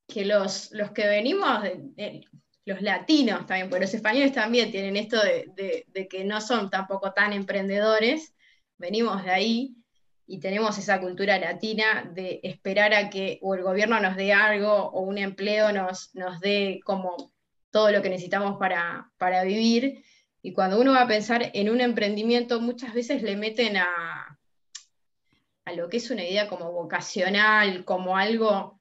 [0.07, 2.27] que los, los que venimos, de,
[2.65, 7.13] los latinos también, porque los españoles también tienen esto de, de, que no son tampoco
[7.13, 8.35] tan emprendedores,
[8.77, 9.75] venimos de ahí
[10.27, 14.71] y tenemos esa cultura latina de esperar a que o el gobierno nos dé algo
[14.71, 17.33] o un empleo nos, nos dé como
[17.71, 20.03] todo lo que necesitamos para, para vivir.
[20.41, 24.39] Y cuando uno va a pensar en un emprendimiento, muchas veces le meten a,
[25.65, 28.79] a lo que es una idea como vocacional, como algo...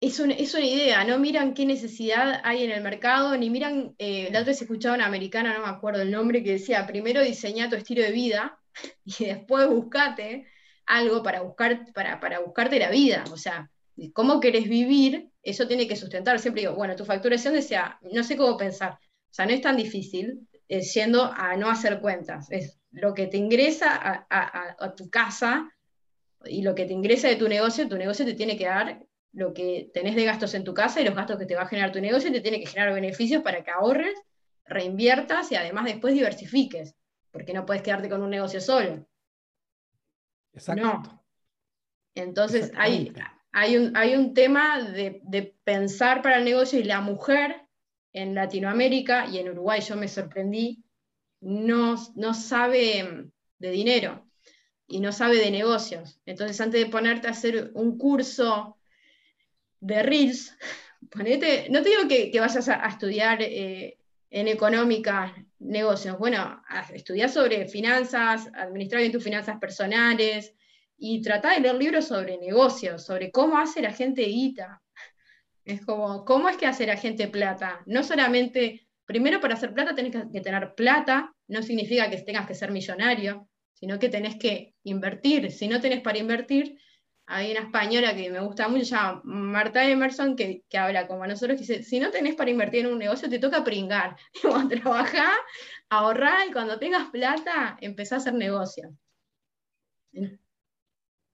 [0.00, 4.40] Es, una idea, no miran qué necesidad hay en el mercado, ni miran, eh, la
[4.40, 7.76] otra vez escuchaba una americana, no me acuerdo el nombre, que decía, primero diseña tu
[7.76, 8.58] estilo de vida
[9.04, 10.46] y después buscate
[10.86, 13.24] algo para, buscar, para, para buscarte la vida.
[13.32, 13.70] O sea,
[14.12, 16.38] cómo querés vivir, eso tiene que sustentar.
[16.38, 18.92] Siempre digo, bueno, tu facturación decía, no sé cómo pensar.
[18.92, 20.82] O sea, no es tan difícil, eh,
[21.36, 22.50] a no hacer cuentas.
[22.50, 25.70] Es lo que te ingresa a, tu casa
[26.44, 29.54] y lo que te ingresa de tu negocio, tu negocio te tiene que dar lo
[29.54, 31.92] que tenés de gastos en tu casa y los gastos que te va a generar
[31.92, 34.14] tu negocio te tiene que generar beneficios para que ahorres,
[34.66, 36.94] reinviertas y además después diversifiques,
[37.32, 39.04] porque no puedes quedarte con un negocio solo.
[40.52, 41.20] Exacto.
[42.14, 43.12] Entonces hay,
[43.52, 47.66] hay, un, hay un tema de, de pensar para el negocio y la mujer
[48.12, 50.84] en Latinoamérica y en Uruguay yo me sorprendí
[51.42, 54.26] no, no sabe de dinero
[54.86, 56.20] y no sabe de negocios.
[56.24, 58.78] Entonces, antes de ponerte a hacer un curso
[59.80, 60.56] de Reels,
[61.10, 63.98] ponete, no te digo que, vayas a, estudiar eh,
[64.30, 70.54] en económica negocios, bueno, estudiar sobre finanzas, administrar bien tus finanzas personales
[70.96, 74.82] y tratar de leer libros sobre negocios, sobre cómo hace la gente guita.
[75.64, 77.82] Es como, ¿cómo es que hace la gente plata?
[77.86, 82.54] No solamente Primero, para hacer plata tenés que tener plata, no significa que tengas que
[82.54, 85.50] ser millonario, sino que tenés que invertir.
[85.50, 86.78] Si no tenés para invertir,
[87.34, 91.26] hay una española que me gusta mucho, se llama Marta Emerson, que, habla como a
[91.26, 94.16] nosotros, que dice, si no tenés para invertir en un negocio, te toca pringar.
[94.70, 95.32] Trabajá,
[95.88, 98.94] ahorrá y cuando tengas plata, empezá a hacer negocio.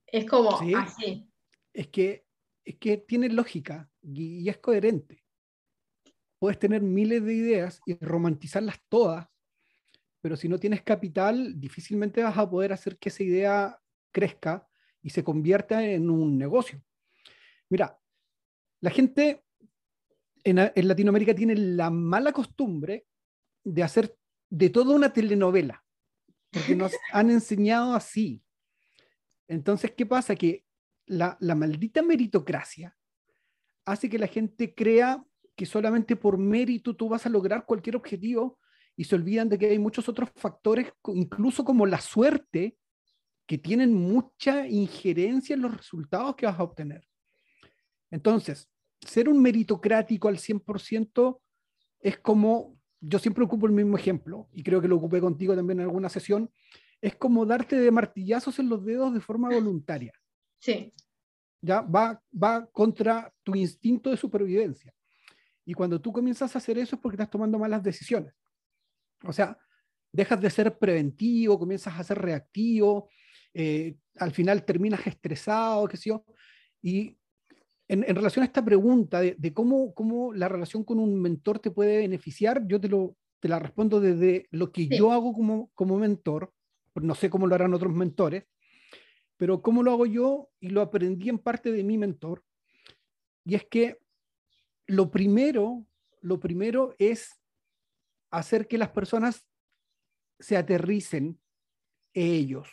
[0.06, 1.28] Es como así.
[1.72, 2.26] Es que,
[2.64, 5.24] es que tiene lógica y es coherente
[6.38, 9.28] puedes tener miles de ideas y romantizarlas todas,
[10.20, 13.80] pero si no tienes capital, difícilmente vas a poder hacer que esa idea
[14.12, 14.66] crezca
[15.02, 16.82] y se convierta en un negocio.
[17.68, 17.98] Mira,
[18.80, 19.44] la gente
[20.44, 23.06] en, Latinoamérica tiene la mala costumbre
[23.64, 24.16] de hacer
[24.50, 25.84] de toda una telenovela,
[26.50, 28.42] porque nos han enseñado así.
[29.46, 30.34] Entonces, ¿qué pasa?
[30.34, 30.64] Que
[31.06, 32.96] la, la maldita meritocracia
[33.84, 35.24] hace que la gente crea
[35.56, 38.58] que solamente por mérito tú vas a lograr cualquier objetivo
[38.96, 42.76] y se olvidan de que hay muchos otros factores, incluso como la suerte,
[43.48, 47.02] que tienen mucha injerencia en los resultados que vas a obtener.
[48.10, 51.40] Entonces, ser un meritocrático al 100%
[52.00, 55.80] es como, yo siempre ocupo el mismo ejemplo, y creo que lo ocupé contigo también
[55.80, 56.50] en alguna sesión,
[57.00, 60.12] es como darte de martillazos en los dedos de forma voluntaria.
[60.60, 60.92] Sí.
[61.62, 64.92] Ya va, va contra tu instinto de supervivencia.
[65.64, 68.34] Y cuando tú comienzas a hacer eso es porque estás tomando malas decisiones.
[69.24, 69.58] O sea,
[70.12, 73.08] dejas de ser preventivo, comienzas a ser reactivo,
[73.54, 76.24] eh, al final terminas estresado, qué sé yo.
[76.82, 77.16] Y
[77.88, 81.98] en, relación a esta pregunta de, cómo, cómo, la relación con un mentor te puede
[81.98, 86.52] beneficiar, yo te, lo, te la respondo desde lo que yo hago como, como mentor,
[86.94, 88.44] no sé cómo lo harán otros mentores,
[89.36, 92.44] pero cómo lo hago yo y lo aprendí en parte de mi mentor,
[93.44, 93.98] y es que
[94.86, 95.86] lo primero,
[96.20, 97.40] lo primero es
[98.30, 99.46] hacer que las personas
[100.38, 101.40] se aterricen
[102.12, 102.68] ellos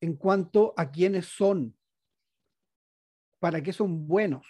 [0.00, 1.76] en cuanto a quiénes son,
[3.38, 4.46] para qué son buenos,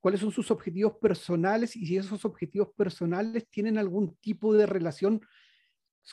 [0.00, 5.20] cuáles son sus objetivos personales y si esos objetivos personales tienen algún tipo de relación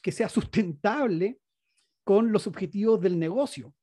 [0.02, 1.40] que sea sustentable
[2.04, 3.74] con los objetivos del negocio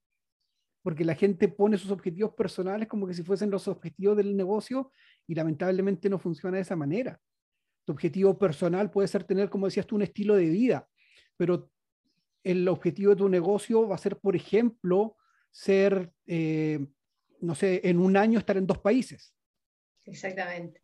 [0.84, 4.92] porque la gente pone sus objetivos personales como que si fuesen los objetivos del negocio
[5.26, 7.18] y lamentablemente no funciona de esa manera.
[7.86, 10.86] Tu objetivo personal puede ser tener, como decías tú, un estilo de vida,
[11.38, 11.70] pero
[12.44, 15.16] el objetivo de tu negocio va a ser, por ejemplo,
[15.50, 16.86] ser, eh,
[17.40, 19.34] no sé, en un año estar en dos países.
[20.04, 20.82] Exactamente.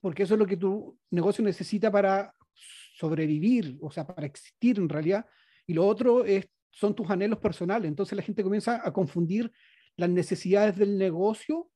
[0.00, 4.88] Porque eso es lo que tu negocio necesita para sobrevivir, o sea, para existir en
[4.88, 5.26] realidad.
[5.66, 7.88] Y lo otro es son tus anhelos personales.
[7.88, 9.50] Entonces la gente comienza a confundir
[9.96, 11.70] las necesidades del negocio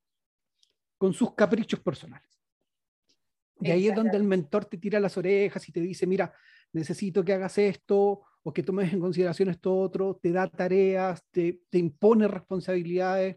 [0.97, 2.31] con sus caprichos personales.
[3.61, 6.33] Y ahí es donde el mentor te tira las orejas y te dice, mira,
[6.73, 11.63] necesito que hagas esto o que tomes en consideración esto otro, te da tareas, te,
[11.71, 13.37] te impone responsabilidades,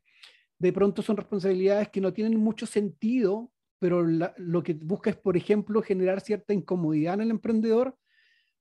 [0.59, 3.49] de pronto son responsabilidades que no tienen mucho sentido,
[3.79, 7.95] pero lo que busca es, por ejemplo, generar cierta incomodidad en el emprendedor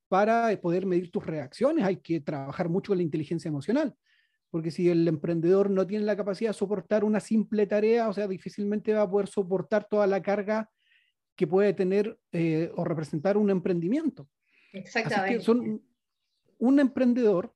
[0.09, 1.85] para poder medir tus reacciones.
[1.85, 3.95] Hay que trabajar mucho con la inteligencia emocional,
[4.51, 8.29] porque si el emprendedor no tiene la capacidad de soportar una simple tarea, o sea,
[8.29, 10.71] difícilmente va a poder soportar toda la carga
[11.35, 14.29] que puede tener eh, o representar un emprendimiento.
[14.73, 15.41] Exactamente.
[15.41, 15.83] son
[16.59, 17.55] un emprendedor,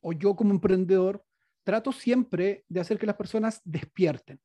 [0.00, 1.24] o yo como emprendedor,
[1.64, 4.40] trato siempre de hacer que las personas despierten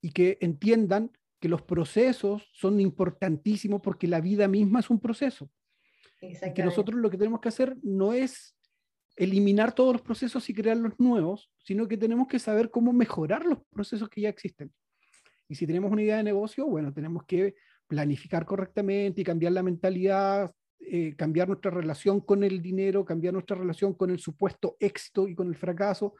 [0.00, 5.50] y que entiendan que los procesos son importantísimos porque la vida misma es un proceso.
[6.20, 8.54] Y que nosotros lo que tenemos que hacer no es
[9.16, 13.44] eliminar todos los procesos y crear los nuevos, sino que tenemos que saber cómo mejorar
[13.44, 14.72] los procesos que ya existen.
[15.48, 17.54] Y si tenemos una idea de negocio, bueno, tenemos que
[17.86, 23.56] planificar correctamente y cambiar la mentalidad, eh, cambiar nuestra relación con el dinero, cambiar nuestra
[23.56, 26.14] relación con el supuesto éxito y con el fracaso.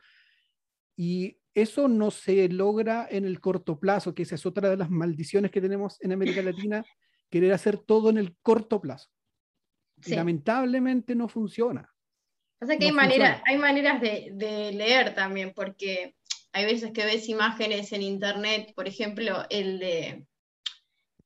[0.96, 4.90] Y eso no se logra en el corto plazo, que esa es otra de las
[4.90, 6.84] maldiciones que tenemos en América Latina,
[7.30, 9.08] querer hacer todo en el corto plazo.
[10.06, 11.90] lamentablemente no funciona.
[12.60, 16.14] O sea que hay, manera, hay maneras de, de, leer también, porque
[16.52, 20.26] hay veces que ves imágenes en internet, por ejemplo, el de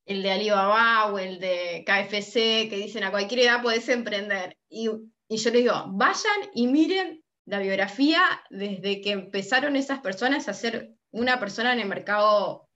[0.06, 4.56] el de Alibaba o el de KFC, que dicen a cualquier edad puedes emprender.
[4.68, 4.88] Y,
[5.28, 10.54] y yo les digo, vayan y miren la biografía desde que empezaron esas personas a
[10.54, 12.68] ser una persona en el mercado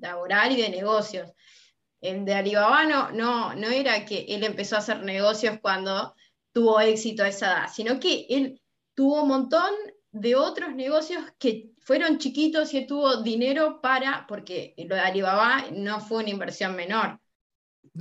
[0.00, 1.32] laboral y de negocios.
[2.00, 6.14] El de Alibaba no, no, no era que él empezó a hacer negocios cuando
[6.52, 8.60] tuvo éxito a esa edad, sino que él
[8.94, 9.70] tuvo un montón
[10.12, 16.00] de otros negocios que fueron chiquitos y tuvo dinero para, porque lo de Alibaba no
[16.00, 17.20] fue una inversión menor,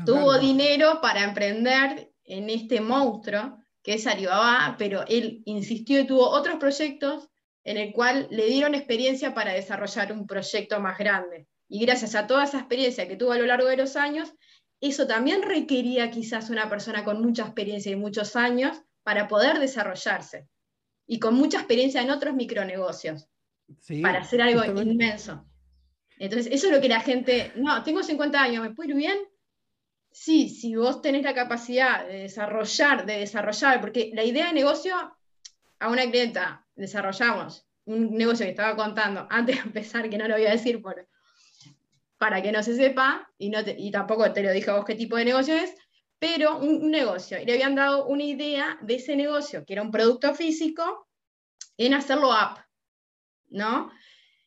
[0.05, 6.29] tuvo dinero para emprender en este monstruo que es Alibaba, pero él insistió y tuvo
[6.29, 7.29] otros proyectos
[7.65, 11.47] en el cual le dieron experiencia para desarrollar un proyecto más grande.
[11.67, 14.34] Y gracias a toda esa experiencia que tuvo a lo largo de los años,
[14.79, 20.47] eso también requería quizás una persona con mucha experiencia y muchos años para poder desarrollarse.
[21.05, 23.27] Y con mucha experiencia en otros micronegocios
[24.01, 25.45] para hacer algo inmenso.
[26.20, 29.18] Entonces, eso es lo que la gente, no, tengo 50 años, ¿me puedo ir bien?
[30.11, 34.95] Sí, si vos tenés la capacidad de desarrollar, de desarrollar, porque la idea de negocio,
[35.80, 40.36] a una clienta desarrollamos un negocio que estaba contando antes de empezar, que no lo
[40.36, 41.07] voy a decir por,
[42.18, 44.95] para que no se sepa, y, no y tampoco te lo dije a vos qué
[44.95, 45.74] tipo de negocio es,
[46.20, 49.91] pero un, negocio, y le habían dado una idea de ese negocio, que era un
[49.91, 51.07] producto físico,
[51.78, 52.59] en hacerlo app,
[53.53, 53.91] ¿no?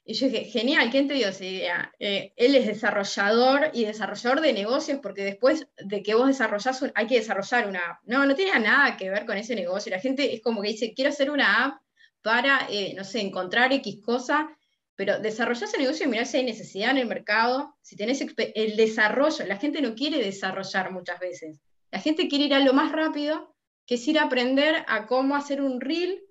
[0.09, 1.92] Y yo dije, genial, ¿quién te dio esa idea?
[1.98, 7.07] Eh, él es desarrollador y desarrollador de negocios, porque después de que vos desarrollás, hay
[7.09, 7.98] que desarrollar una app.
[8.04, 9.90] No, no tiene nada que ver con ese negocio.
[9.90, 11.82] La gente es como que dice, quiero hacer una app
[12.22, 14.48] para, eh, no sé, encontrar X cosa,
[14.94, 18.76] pero desarrollás el negocio y mirá si hay necesidad en el mercado, si tenés el
[18.76, 19.44] desarrollo.
[19.44, 21.59] La gente no quiere desarrollar muchas veces.
[21.90, 25.34] La gente quiere ir a lo más rápido, que es ir a aprender a cómo
[25.34, 26.26] hacer un reel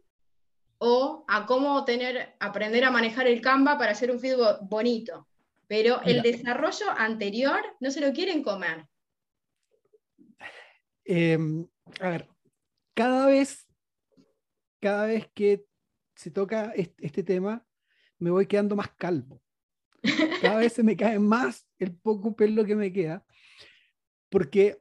[0.78, 5.28] o a cómo tener, aprender a manejar el Canva para hacer un feed bonito.
[5.68, 8.88] Pero el desarrollo anterior no se lo quieren comer.
[11.04, 11.68] Em,
[12.00, 12.30] a ver,
[12.94, 13.68] cada vez,
[14.80, 15.66] cada vez que
[16.16, 17.66] se toca este, tema,
[18.18, 19.42] me voy quedando más calvo.
[20.42, 23.26] Cada vez se me cae más el poco pelo que me queda,
[24.30, 24.80] porque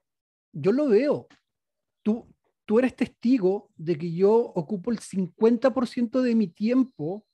[0.52, 1.28] yo lo veo.
[2.02, 2.33] Tú,
[2.64, 7.26] tú eres testigo de que yo ocupo el 50% de mi tiempo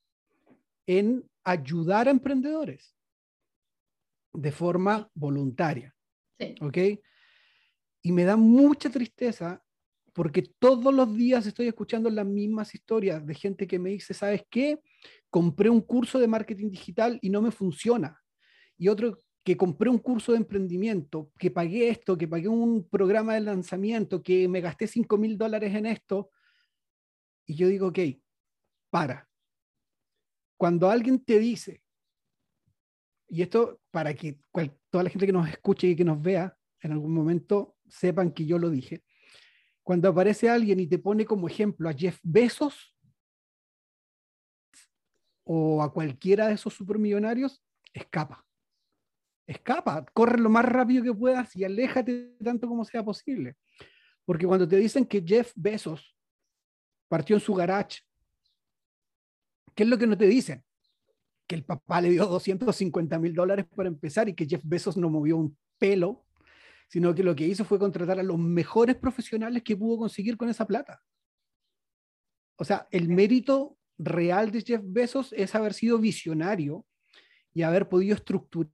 [0.86, 2.94] en ayudar a emprendedores
[4.32, 5.94] de forma voluntaria.
[6.60, 6.78] ¿Ok?
[8.02, 9.62] Y me da mucha tristeza
[10.12, 14.42] porque todos los días estoy escuchando las mismas historias de gente que me dice, ¿sabes
[14.50, 14.80] qué?
[15.28, 18.20] Compré un curso de marketing digital y no me funciona.
[18.76, 19.18] Y otro
[19.50, 24.22] que compré un curso de emprendimiento, que pagué esto, que pagué un programa de lanzamiento,
[24.22, 26.30] que me gasté 5 mil dólares en esto.
[27.46, 27.98] Y yo digo, ok,
[28.90, 29.28] para.
[30.56, 31.82] Cuando alguien te dice,
[33.28, 34.38] y esto para que
[34.88, 38.46] toda la gente que nos escuche y que nos vea en algún momento sepan que
[38.46, 39.02] yo lo dije,
[39.82, 42.96] cuando aparece alguien y te pone como ejemplo a Jeff Bezos
[45.42, 48.46] o a cualquiera de esos supermillonarios, escapa
[49.50, 53.56] escapa, corre lo más rápido que puedas y aléjate tanto como sea posible.
[54.24, 56.16] Porque cuando te dicen que Jeff Bezos
[57.08, 57.98] partió en su garage,
[59.74, 60.62] ¿qué es lo que no te dicen?
[61.48, 65.10] Que el papá le dio 250 mil dólares para empezar y que Jeff Bezos no
[65.10, 66.24] movió un pelo,
[66.88, 70.48] sino que lo que hizo fue contratar a los mejores profesionales que pudo conseguir con
[70.48, 71.02] esa plata.
[72.56, 76.86] O sea, el mérito real de Jeff Bezos es haber sido visionario
[77.52, 78.72] y haber podido estructurar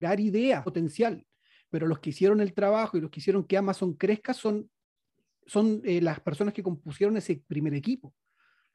[0.00, 1.24] ideas, potencial.
[1.70, 4.70] Pero los que hicieron el trabajo y los que hicieron que Amazon crezca son,
[5.46, 8.14] son eh, las personas que compusieron ese primer equipo.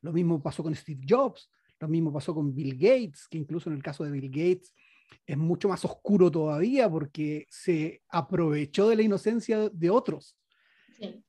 [0.01, 1.49] Lo mismo pasó con Steve Jobs,
[1.79, 4.73] lo mismo pasó con Bill Gates, que incluso en el caso de Bill Gates
[5.25, 10.37] es mucho más oscuro todavía porque se aprovechó de la inocencia de otros.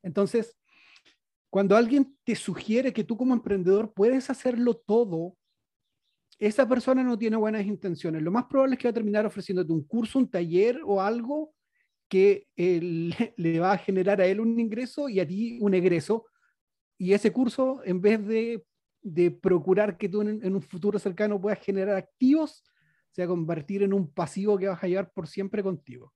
[0.03, 0.57] Entonces,
[1.49, 5.36] cuando alguien te sugiere que tú como emprendedor puedes hacerlo todo,
[6.41, 8.22] esa persona no tiene buenas intenciones.
[8.22, 11.53] Lo más probable es que va a terminar ofreciéndote un curso, un taller o algo
[12.09, 12.49] que
[13.36, 16.26] le va a generar a él un ingreso y a ti un egreso.
[16.97, 18.64] Y ese curso, en vez de,
[19.43, 22.64] procurar que tú en, un futuro cercano puedas generar activos,
[23.11, 26.14] se va a convertir en un pasivo que vas a llevar por siempre contigo.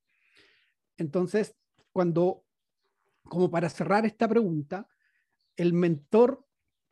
[0.97, 1.55] Entonces,
[1.93, 2.45] cuando,
[3.25, 4.89] como para cerrar esta pregunta,
[5.57, 6.44] el mentor,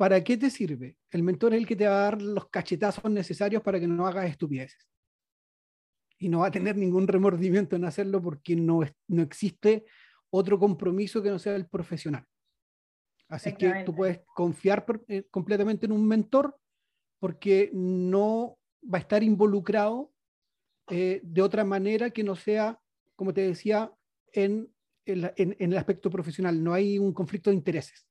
[0.02, 0.96] ¿para qué te sirve?
[1.12, 4.04] El mentor es el que te va a dar los cachetazos necesarios para que no
[4.04, 4.90] hagas estupideces.
[6.18, 9.84] Y no va a tener ningún remordimiento en hacerlo porque no, no existe
[10.28, 12.26] otro compromiso que no sea el profesional.
[13.28, 16.58] Así que tú puedes confiar eh, completamente en un mentor
[17.20, 20.12] porque no va a estar involucrado
[20.88, 22.76] eh, de otra manera que no sea,
[23.14, 23.92] como te decía,
[24.32, 24.68] en,
[25.06, 26.60] en, el aspecto profesional.
[26.60, 28.04] No hay un conflicto de intereses.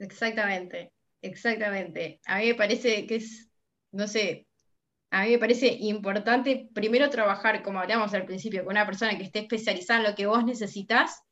[0.00, 0.92] Exactamente,
[1.22, 2.20] exactamente.
[2.26, 3.50] A mí me parece que es,
[3.92, 4.46] no sé,
[5.10, 9.24] a mí me parece importante primero trabajar, como hablamos al principio, con una persona que
[9.24, 11.22] esté especializada en lo que vos necesitas.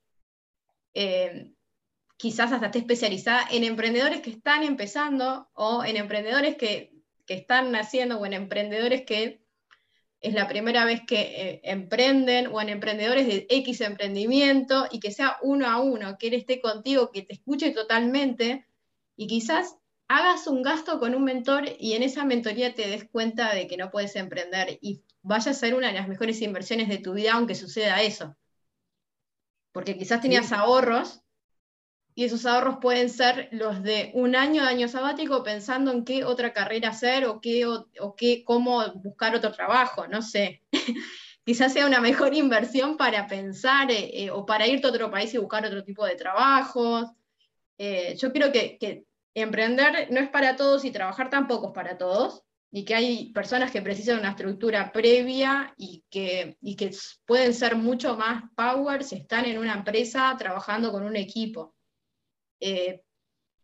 [0.95, 1.53] Eh,
[2.17, 6.95] quizás hasta esté especializada en emprendedores que están empezando o en emprendedores que
[7.27, 9.43] que están naciendo o en emprendedores que
[10.21, 15.11] es la primera vez que eh, emprenden o en emprendedores de X emprendimiento y que
[15.11, 18.67] sea uno a uno, que él esté contigo, que te escuche totalmente
[19.17, 19.77] y quizás
[20.09, 23.77] hagas un gasto con un mentor y en esa mentoría te des cuenta de que
[23.77, 27.33] no puedes emprender y vaya a ser una de las mejores inversiones de tu vida
[27.35, 28.37] aunque suceda eso.
[29.73, 31.25] Porque quizás tenías ahorros
[32.15, 36.25] y esos ahorros pueden ser los de un año de año sabático pensando en qué
[36.25, 40.63] otra carrera hacer o, qué, o, qué, cómo buscar otro trabajo, no sé.
[41.45, 45.35] Quizás sea una mejor inversión para pensar eh, eh, o para irte a otro país
[45.35, 47.11] y buscar otro tipo de trabajos.
[47.79, 49.05] Eh, yo creo que, que,
[49.37, 53.71] emprender no es para todos y trabajar tampoco es para todos, y que hay personas
[53.71, 56.91] que precisan una estructura previa y que, y que
[57.25, 61.75] pueden ser mucho más power si están en una empresa trabajando con un equipo.
[62.59, 63.03] Eh,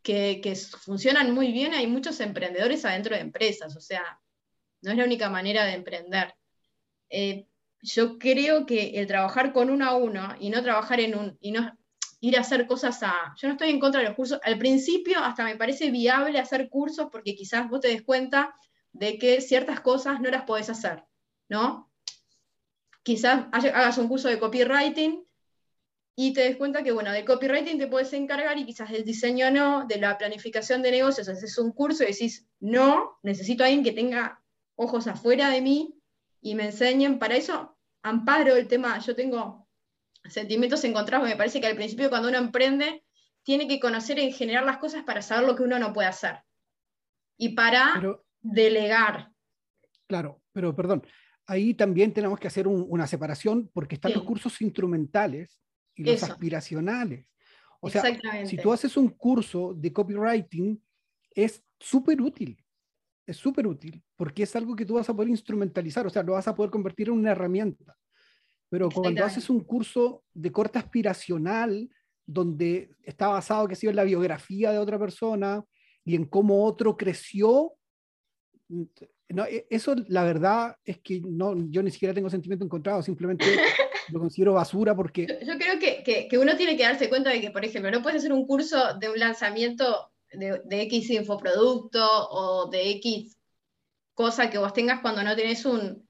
[0.02, 4.20] que, funcionan muy bien, hay muchos emprendedores adentro de empresas, o sea,
[4.82, 6.34] no es la única manera de emprender.
[7.08, 7.46] Eh,
[7.82, 11.52] yo creo que el trabajar con uno a uno y no trabajar en un, y
[11.52, 11.76] no
[12.20, 15.18] ir a hacer cosas a, yo no estoy en contra de los cursos, al principio
[15.20, 18.54] hasta me parece viable hacer cursos porque quizás vos te des cuenta
[18.92, 21.04] de que ciertas cosas no las podés hacer,
[21.48, 21.90] ¿no?
[23.02, 25.24] Quizás hagas un curso de copywriting
[26.14, 29.50] y te des cuenta que, bueno, de copywriting te puedes encargar y quizás del diseño
[29.50, 33.84] no, de la planificación de negocios, haces un curso y decís, no, necesito a alguien
[33.84, 34.42] que tenga
[34.74, 35.98] ojos afuera de mí
[36.42, 37.18] y me enseñen.
[37.18, 39.59] Para eso amparo el tema, yo tengo
[40.28, 43.04] sentimientos encontrados, me parece que al principio cuando uno emprende,
[43.42, 46.40] tiene que conocer en general las cosas para saber lo que uno no puede hacer.
[47.36, 48.00] Y para
[48.40, 49.32] delegar.
[50.06, 51.06] Claro, pero perdón,
[51.46, 55.60] ahí también tenemos que hacer una separación porque están los cursos instrumentales
[55.94, 57.26] y los aspiracionales.
[57.80, 58.02] O sea,
[58.44, 60.82] si tú haces un curso de copywriting,
[61.34, 62.62] es súper útil.
[63.26, 66.32] Es súper útil porque es algo que tú vas a poder instrumentalizar, o sea, lo
[66.32, 67.96] vas a poder convertir en una herramienta.
[68.70, 71.90] Pero cuando haces un curso de corte aspiracional,
[72.24, 75.64] donde está basado, que en la biografía de otra persona
[76.04, 77.74] y en cómo otro creció,
[78.68, 83.44] no, e, eso la verdad es que no, yo ni siquiera tengo sentimiento encontrado, simplemente
[84.12, 85.26] lo considero basura porque...
[85.26, 88.20] Yo, creo que, que, uno tiene que darse cuenta de que, por ejemplo, no puedes
[88.20, 93.36] hacer un curso de un lanzamiento de, de X infoproducto o de X
[94.14, 96.08] cosa que vos tengas cuando no tenés un,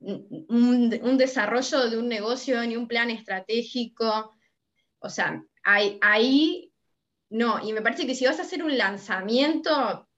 [0.00, 4.34] un, desarrollo de un negocio ni un plan estratégico.
[4.98, 6.72] O sea, ahí,
[7.28, 7.64] no.
[7.64, 10.08] Y me parece que si vas a hacer un lanzamiento,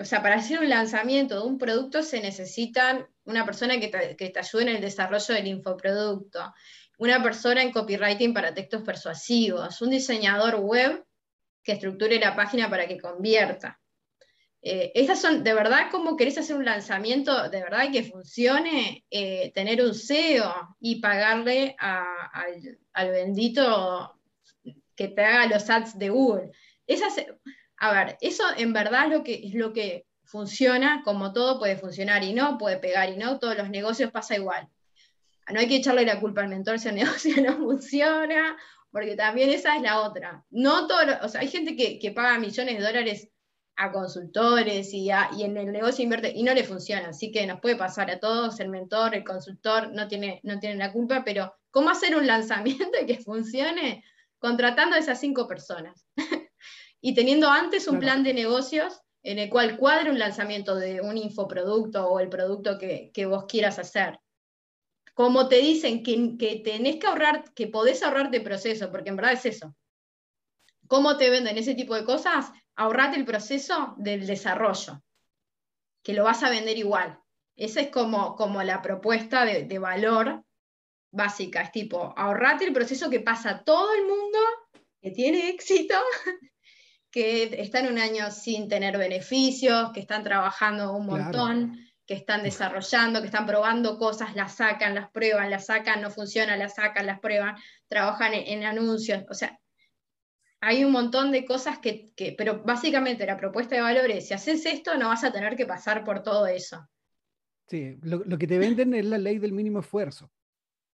[0.00, 4.38] o sea, para hacer un lanzamiento de un producto se necesitan una persona que te,
[4.38, 6.54] ayude en el desarrollo del infoproducto,
[6.98, 11.04] una persona en copywriting para textos persuasivos, un diseñador web
[11.62, 13.80] que estructure la página para que convierta.
[14.66, 19.52] Eh, esas son, de verdad, como querés hacer un lanzamiento, de verdad que funcione, eh,
[19.54, 24.18] tener un SEO y pagarle al, bendito
[24.96, 26.50] que te haga los ads de Google.
[26.86, 27.14] Esas,
[27.76, 31.76] a ver, eso en verdad es lo que, es lo que funciona, como todo puede
[31.76, 34.66] funcionar y no, puede pegar y no, todos los negocios pasa igual.
[35.52, 38.56] No hay que echarle la culpa al mentor si el negocio no funciona,
[38.90, 40.42] porque también esa es la otra.
[40.48, 43.28] No todo, o sea, hay gente que, que paga millones de dólares
[43.76, 47.08] a consultores y, y, en el negocio invierte y no le funciona.
[47.08, 50.76] Así que nos puede pasar a todos, el mentor, el consultor, no tiene, no tiene
[50.76, 54.04] la culpa, pero ¿cómo hacer un lanzamiento que funcione?
[54.38, 56.06] Contratando a esas cinco personas
[57.00, 61.16] y teniendo antes un plan de negocios en el cual cuadre un lanzamiento de un
[61.16, 64.18] infoproducto o el producto que, que vos quieras hacer.
[65.14, 69.32] Como te dicen que, que tenés que ahorrar, que podés ahorrarte proceso, porque en verdad
[69.32, 69.74] es eso.
[70.86, 72.52] ¿Cómo te venden ese tipo de cosas?
[72.76, 75.02] ahorrate el proceso del desarrollo,
[76.02, 77.18] que lo vas a vender igual.
[77.56, 80.44] Esa es como, como la propuesta de, valor
[81.12, 84.38] básica, es tipo, ahorrate el proceso que pasa todo el mundo,
[85.00, 85.94] que tiene éxito,
[87.10, 93.20] que están un año sin tener beneficios, que están trabajando un montón, que están desarrollando,
[93.20, 97.20] que están probando cosas, las sacan, las prueban, las sacan, no funciona, las sacan, las
[97.20, 97.54] prueban,
[97.86, 99.58] trabajan en anuncios, o sea,
[100.64, 104.96] hay un montón de cosas que, pero básicamente la propuesta de valores, si haces esto,
[104.96, 106.88] no vas a tener que pasar por todo eso.
[107.68, 110.30] Sí, lo, que te venden es la ley del mínimo esfuerzo.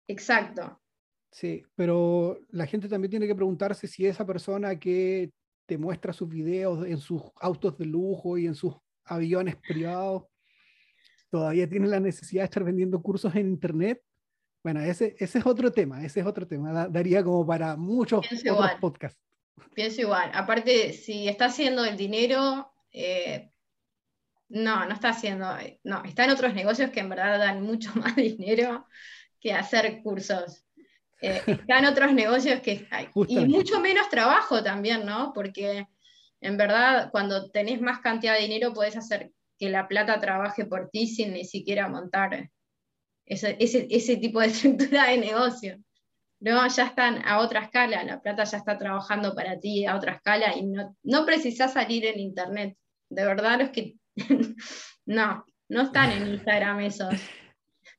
[0.07, 0.83] Exacto.
[1.31, 5.33] Sí, pero la gente también tiene que preguntarse si esa persona que
[5.67, 8.75] te muestra sus videos en sus autos de lujo y en sus
[9.07, 10.25] aviones privados,
[11.31, 14.03] todavía tiene la necesidad de estar vendiendo cursos en Internet.
[14.62, 16.87] Bueno, ese, ese es otro tema, ese es otro tema.
[16.89, 19.25] daría como para muchos otros podcasts.
[19.75, 20.31] Pienso igual.
[20.35, 23.51] Aparte, si está haciendo el dinero, eh,
[24.49, 25.47] no, no está haciendo,
[25.83, 28.87] no, está en otros negocios que en verdad dan mucho más dinero
[29.41, 30.65] que hacer cursos.
[31.21, 35.33] Eh, está en otros negocios que hay, y mucho menos trabajo también, ¿no?
[35.35, 35.87] Porque
[36.41, 40.91] en verdad cuando tenés más cantidad de dinero podés hacer que la plata trabaje por
[40.91, 42.51] ti sin ni siquiera montar
[43.27, 45.79] ese, ese, ese tipo de estructura de negocio.
[46.45, 50.12] No, ya están a otra escala, la plata ya está trabajando para ti a otra
[50.12, 52.76] escala y no, no precisas salir en internet.
[53.09, 53.97] De verdad, los que
[55.07, 57.14] no, no están en Instagram esos.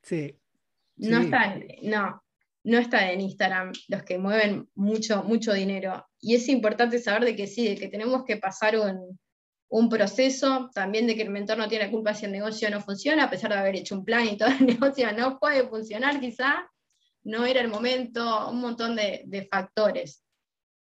[0.01, 0.39] Sí.
[0.97, 2.23] No están, no,
[2.63, 6.07] no están en Instagram los que mueven mucho, mucho dinero.
[6.19, 9.19] Y es importante saber de que sí, de que tenemos que pasar un,
[9.67, 13.23] un proceso, también de que el mentor no tiene culpa si el negocio no funciona,
[13.23, 16.69] a pesar de haber hecho un plan y todo el negocio no puede funcionar quizá,
[17.25, 20.23] no era el momento, un montón de, factores.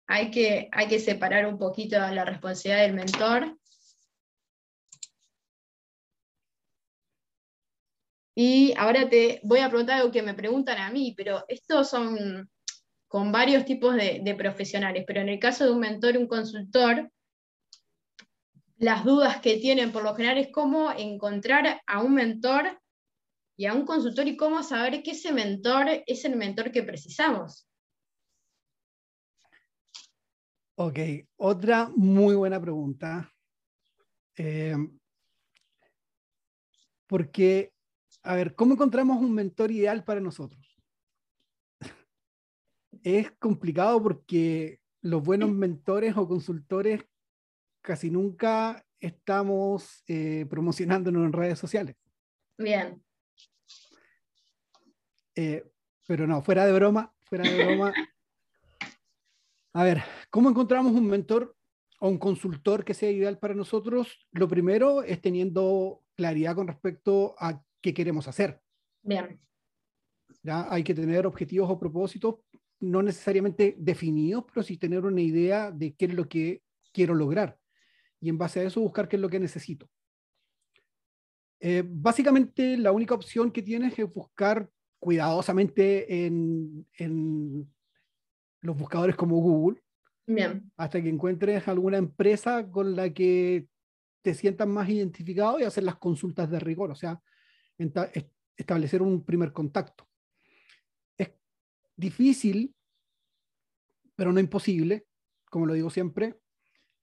[0.07, 3.57] Hay que, hay que separar un poquito la responsabilidad del mentor.
[8.35, 12.51] Y ahora te voy a preguntar algo que me preguntan a mí, pero estos son
[13.07, 17.11] con varios tipos de, de profesionales, pero en el caso de un mentor, un consultor,
[18.79, 22.82] las dudas que tienen por lo general es cómo encontrar a un mentor
[23.57, 27.69] y a un consultor y cómo saber que ese mentor es el mentor que precisamos.
[30.77, 30.99] Ok,
[31.37, 33.31] otra muy buena pregunta.
[34.37, 34.75] Eh,
[37.07, 37.73] porque,
[38.23, 40.81] a ver, ¿cómo encontramos un mentor ideal para nosotros?
[43.03, 47.05] es complicado porque los buenos mentores o consultores
[47.83, 51.97] casi nunca estamos eh, promocionándonos en redes sociales.
[52.57, 53.03] Bien.
[55.35, 55.65] Eh,
[56.07, 57.93] pero no, fuera de broma, fuera de broma.
[59.75, 61.57] A ver, ¿cómo encontramos un mentor
[62.01, 64.27] o un consultor que sea ideal para nosotros?
[64.33, 68.61] Lo primero es teniendo claridad con respecto a qué queremos hacer.
[69.03, 69.41] Bien.
[70.43, 70.71] ¿Ya?
[70.71, 72.37] Hay que tener objetivos o propósitos,
[72.81, 76.63] no necesariamente definidos, pero sí tener una idea de qué es lo que
[76.93, 77.57] quiero lograr.
[78.21, 79.89] Y en base a eso buscar qué es lo que necesito.
[81.61, 84.69] Eh, básicamente la única opción que tienes es buscar
[85.03, 86.87] cuidadosamente en,
[88.61, 89.83] los buscadores como Google.
[90.77, 93.67] Hasta que encuentres alguna empresa con la que
[94.23, 97.21] te sientas más identificado y hacer las consultas de rigor, o sea,
[98.57, 100.09] establecer un primer contacto.
[101.19, 101.33] Es
[101.97, 102.73] difícil,
[104.15, 105.09] pero no imposible,
[105.51, 106.39] como lo digo siempre,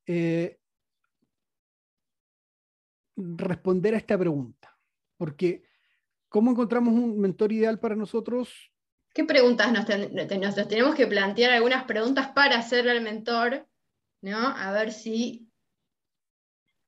[0.05, 0.57] eh,
[3.17, 4.73] responder a esta pregunta,
[5.17, 5.68] porque
[6.29, 8.71] ¿Cómo encontramos un mentor ideal para nosotros?
[9.13, 9.85] ¿Qué preguntas nos,
[10.67, 11.51] tenemos que plantear?
[11.51, 13.67] Algunas preguntas para hacerle al mentor,
[14.21, 14.37] ¿no?
[14.37, 15.49] A ver si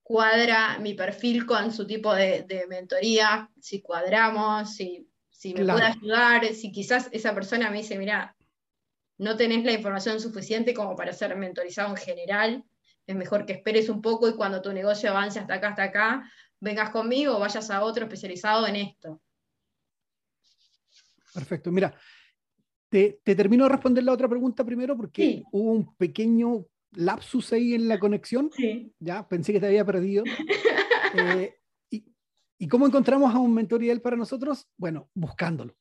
[0.04, 5.10] cuadra mi perfil con su tipo de, mentoría, si cuadramos, si,
[5.46, 8.36] me puede ayudar, si quizás esa persona me dice, mira,
[9.18, 12.64] no tenés la información suficiente como para ser mentorizado en general,
[13.08, 16.32] es mejor que esperes un poco y cuando tu negocio avance hasta acá, hasta acá,
[16.60, 19.20] vengas conmigo o vayas a otro especializado en esto.
[21.34, 21.72] Perfecto.
[21.72, 21.96] Mira,
[22.90, 27.88] te, termino de responder la otra pregunta primero porque hubo un pequeño lapsus ahí en
[27.88, 28.50] la conexión.
[28.56, 28.94] Sí.
[29.00, 30.24] Ya, pensé que te había perdido.
[31.14, 31.60] Eh,
[32.58, 34.70] y, cómo encontramos a un mentor ideal para nosotros?
[34.78, 35.76] Bueno, buscándolo.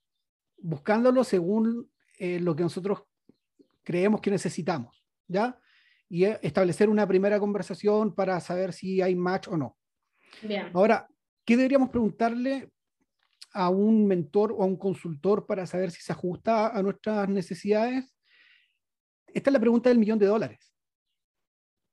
[0.58, 1.88] Buscándolo según
[2.18, 3.04] eh, lo que nosotros
[3.84, 5.04] creemos que necesitamos.
[5.28, 5.56] ¿Ya?
[6.10, 9.78] y establecer una primera conversación para saber si hay match o no.
[10.42, 10.68] Bien.
[10.74, 11.08] Ahora,
[11.44, 12.72] ¿qué deberíamos preguntarle
[13.52, 18.14] a un mentor o a un consultor para saber si se ajusta a nuestras necesidades?
[19.26, 20.74] Esta es la pregunta del millón de dólares.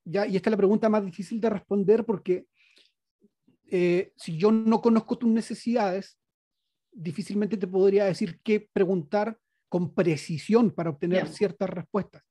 [0.06, 0.26] ¿Ya?
[0.26, 2.48] Y esta es la pregunta más difícil de responder porque
[3.70, 6.18] eh, si yo no conozco tus necesidades,
[6.92, 9.38] difícilmente te podría decir qué preguntar
[9.70, 12.24] con precisión para obtener ciertas respuestas.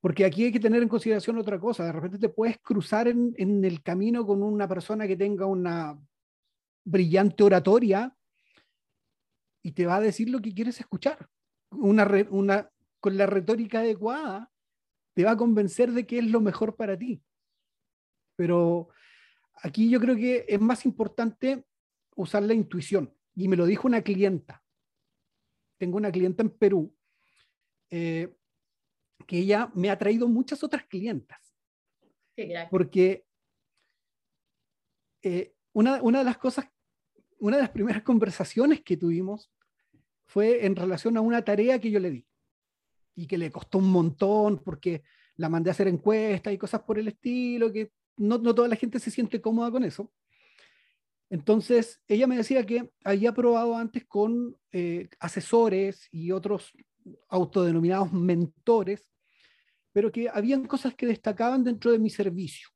[0.00, 1.84] Porque aquí hay que tener en consideración otra cosa.
[1.84, 5.98] De repente te puedes cruzar en, el camino con una persona que tenga una
[6.84, 8.14] brillante oratoria
[9.62, 11.28] y te va a decir lo que quieres escuchar.
[11.70, 14.50] Una, una, con la retórica adecuada,
[15.14, 17.22] te va a convencer de que es lo mejor para ti.
[18.36, 18.88] Pero
[19.62, 21.64] aquí yo creo que es más importante
[22.16, 23.14] usar la intuición.
[23.34, 24.62] Y me lo dijo una clienta.
[25.78, 26.94] Tengo una clienta en Perú
[27.90, 28.34] eh,
[29.26, 31.54] que ella me ha traído muchas otras clientas.
[32.70, 33.26] porque
[35.22, 36.66] eh, una, una de las cosas,
[37.40, 39.50] una de las primeras conversaciones que tuvimos
[40.26, 42.26] fue en relación a una tarea que yo le di
[43.16, 45.02] y que le costó un montón porque
[45.36, 48.76] la mandé a hacer encuestas y cosas por el estilo, que no, no toda la
[48.76, 50.12] gente se siente cómoda con eso.
[51.28, 56.72] Entonces, ella me decía que había probado antes con eh, asesores y otros
[57.28, 59.10] autodenominados mentores
[59.92, 62.68] pero que habían cosas que destacaban dentro de mi servicio.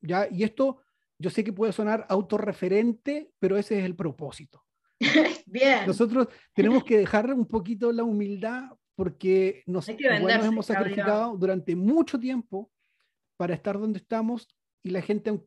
[0.00, 0.28] ¿ya?
[0.30, 0.80] Y esto
[1.18, 4.64] yo sé que puede sonar autorreferente, pero ese es el propósito.
[5.46, 5.86] Bien.
[5.86, 12.18] Nosotros tenemos que dejar un poquito la humildad porque nos, nos hemos sacrificado durante mucho
[12.18, 12.70] tiempo
[13.36, 14.48] para estar donde estamos
[14.82, 15.40] y la gente,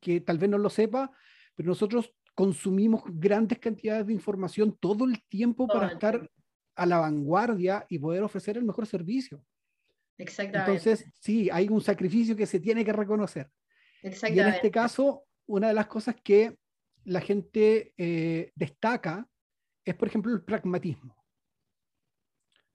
[0.00, 1.12] que tal vez no lo sepa,
[1.54, 6.30] pero nosotros consumimos grandes cantidades de información todo el tiempo para estar
[6.74, 9.42] a la vanguardia y poder ofrecer el mejor servicio.
[10.18, 10.72] Exactamente.
[10.72, 13.50] Entonces, sí, hay un sacrificio que se tiene que reconocer.
[14.28, 16.56] Y en este caso, una de las cosas que
[17.04, 19.28] la gente eh, destaca
[19.84, 21.16] es, por ejemplo, el pragmatismo.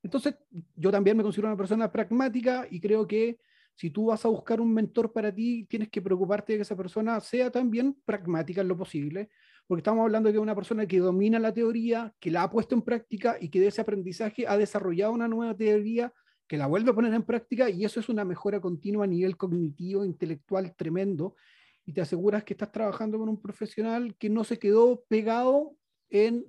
[0.03, 0.35] Entonces,
[0.75, 3.37] yo también me considero una persona pragmática y creo que
[3.75, 6.75] si tú vas a buscar un mentor para ti, tienes que preocuparte de que esa
[6.75, 9.29] persona sea también pragmática en lo posible,
[9.67, 12.81] porque estamos hablando de una persona que domina la teoría, que la ha puesto en
[12.81, 16.13] práctica y que de ese aprendizaje ha desarrollado una nueva teoría
[16.51, 19.37] que la vuelve a poner en práctica y eso es una mejora continua a nivel
[19.37, 21.37] cognitivo, intelectual tremendo
[21.85, 25.77] y te aseguras que estás trabajando con un profesional que no se quedó pegado
[26.09, 26.45] en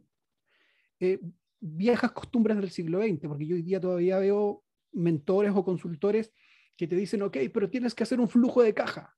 [0.98, 1.20] eh,
[1.60, 6.32] viejas costumbres del siglo XX, porque yo hoy día todavía veo mentores o consultores
[6.76, 9.16] que te dicen, ok, pero tienes que hacer un flujo de caja.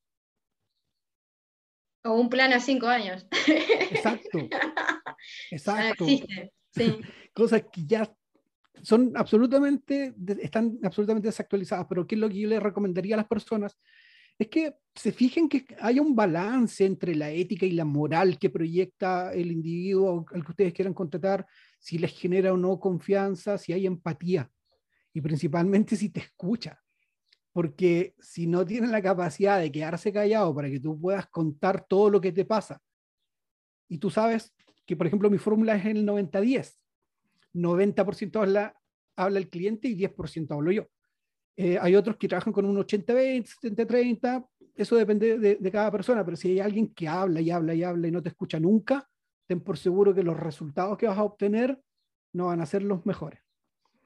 [2.05, 3.27] O un plan a cinco años.
[3.91, 4.39] Exacto.
[5.51, 6.05] Exacto.
[6.05, 7.01] existe, sí.
[7.33, 8.15] Cosas que ya
[8.85, 13.27] son absolutamente, están absolutamente desactualizadas, pero ¿qué es lo que yo les recomendaría a las
[13.27, 13.79] personas?
[14.39, 18.51] Es que se fijen que haya un balance entre la ética y la moral que
[18.51, 21.47] proyecta el individuo al que ustedes quieran contratar,
[21.79, 24.51] si les genera o no confianza, si hay empatía
[25.13, 26.81] y principalmente si te escucha.
[27.53, 32.11] Porque si no tienen la capacidad de quedarse callado para que tú puedas contar todo
[32.11, 32.83] lo que te pasa,
[33.89, 34.53] y tú sabes
[34.85, 36.75] que, por ejemplo, mi fórmula es el 90-10,
[37.55, 38.77] 90% habla,
[39.17, 40.87] habla el cliente y 10% hablo yo.
[41.57, 46.37] Eh, hay otros que trabajan con un 80-20, 70-30, eso depende de, cada persona, pero
[46.37, 49.09] si hay alguien que habla y habla y habla y no te escucha nunca,
[49.47, 51.81] ten por seguro que los resultados que vas a obtener
[52.33, 53.41] no van a ser los mejores.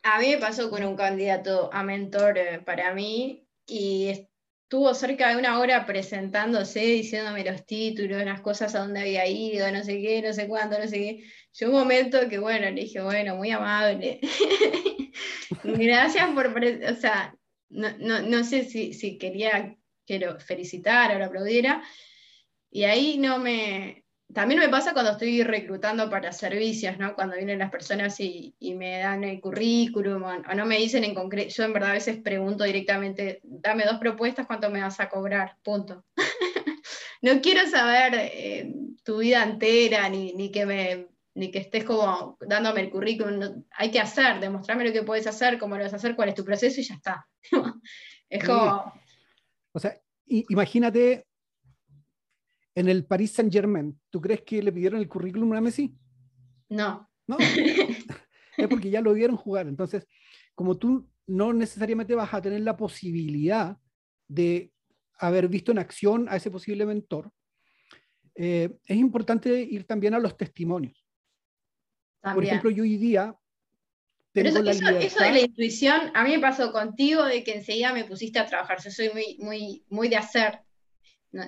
[0.02, 4.27] A mí me pasó con un candidato a mentor eh, para mí y
[4.68, 9.72] estuvo cerca de una hora presentándose, diciéndome los títulos, las cosas a dónde había ido,
[9.72, 11.24] no sé qué, no sé cuándo, no sé qué.
[11.54, 14.20] Yo un momento que, bueno, le dije, bueno, muy amable.
[15.64, 17.34] Gracias por, o sea,
[17.70, 21.82] no, no, no sé si, si, quería que lo felicitara o lo aplaudiera.
[22.70, 27.14] Y ahí no me, también me pasa cuando estoy reclutando para servicios, ¿no?
[27.14, 31.54] Cuando vienen las personas y, me dan el currículum o, no me dicen en concreto,
[31.54, 35.56] yo en verdad a veces pregunto directamente, dame dos propuestas, ¿cuánto me vas a cobrar?
[35.62, 36.04] Punto.
[37.22, 38.72] no quiero saber eh,
[39.02, 43.64] tu vida entera, ni, que me, ni que estés como dándome el currículum.
[43.70, 46.34] hay que hacer, demostrarme lo que puedes hacer, cómo lo vas a hacer, cuál es
[46.34, 47.26] tu proceso y ya está.
[48.28, 48.92] es como...
[49.72, 51.27] O sea, imagínate
[52.78, 55.96] en el Paris Saint Germain, ¿tú crees que le pidieron el currículum a Messi?
[56.68, 57.10] No.
[57.26, 57.36] No,
[58.56, 59.66] es porque ya lo vieron jugar.
[59.66, 60.06] Entonces,
[60.54, 63.76] como tú no necesariamente vas a tener la posibilidad
[64.28, 64.72] de
[65.18, 67.32] haber visto en acción a ese posible mentor,
[68.36, 71.04] eh, es importante ir también a los testimonios.
[72.22, 73.36] Por ejemplo, yo hoy día
[74.32, 75.02] tengo eso, libertad...
[75.02, 78.46] eso, de la intuición, a mí me pasó contigo de que enseguida me pusiste a
[78.46, 78.80] trabajar.
[78.80, 80.60] Yo soy muy, muy, muy de hacer.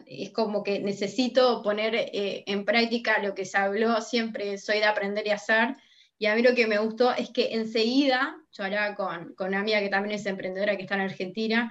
[0.06, 4.84] Es como que necesito poner eh, en práctica lo que se habló, siempre soy de
[4.84, 5.76] aprender y hacer.
[6.18, 9.60] Y a mí lo que me gustó es que enseguida, yo hablaba con, con una
[9.60, 11.70] amiga que también es emprendedora que está en Argentina,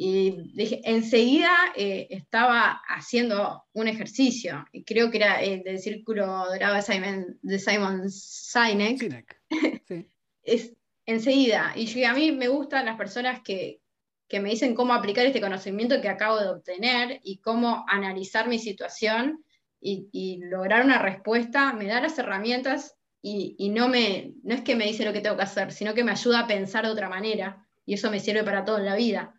[0.00, 6.24] y dije, enseguida eh, estaba haciendo un ejercicio, y creo que era el del círculo
[6.24, 9.40] dorado de Simon, de Simon Sinek.
[10.44, 10.72] es,
[11.04, 11.72] enseguida.
[11.74, 13.80] Y a mí me gustan las personas que,
[14.28, 18.58] que me dicen cómo aplicar este conocimiento que acabo de obtener y cómo analizar mi
[18.58, 19.44] situación
[19.80, 24.86] y, lograr una respuesta, me da las herramientas y, no, me, no es que me
[24.86, 27.64] dice lo que tengo que hacer, sino que me ayuda a pensar de otra manera.
[27.86, 29.38] Y eso me sirve para todo en la vida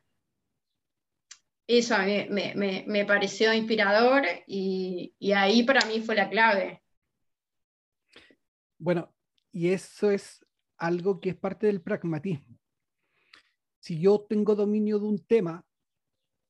[1.69, 6.81] eso a mí me, pareció inspirador y, ahí para mí fue la clave.
[8.79, 9.13] Bueno,
[9.51, 10.43] y eso es
[10.77, 12.48] algo que es parte del pragmatismo.
[13.79, 15.65] Si yo tengo dominio de un tema,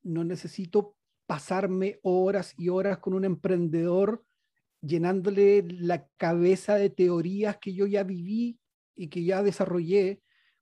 [0.03, 4.23] no necesito pasarme horas y horas con un emprendedor
[4.82, 8.59] llenándole la cabeza de teorías que yo ya viví
[8.95, 10.21] y que ya desarrollé,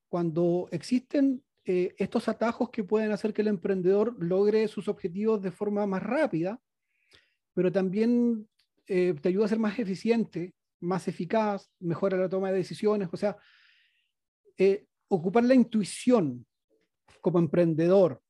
[0.09, 5.51] cuando existen eh, estos atajos que pueden hacer que el emprendedor logre sus objetivos de
[5.51, 6.61] forma más rápida,
[7.53, 8.47] pero también
[8.87, 13.17] eh, te ayuda a ser más eficiente, más eficaz, mejora la toma de decisiones, o
[13.17, 13.37] sea,
[14.57, 16.45] eh, ocupar la intuición
[17.21, 18.21] como emprendedor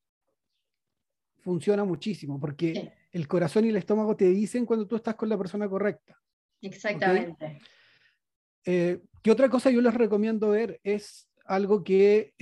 [1.40, 5.38] funciona muchísimo porque el corazón y el estómago te dicen cuando tú estás con la
[5.38, 6.20] persona correcta.
[6.60, 7.60] Exactamente.
[8.64, 10.80] ¿Qué otra cosa yo les recomiendo ver?
[10.82, 12.34] Es algo que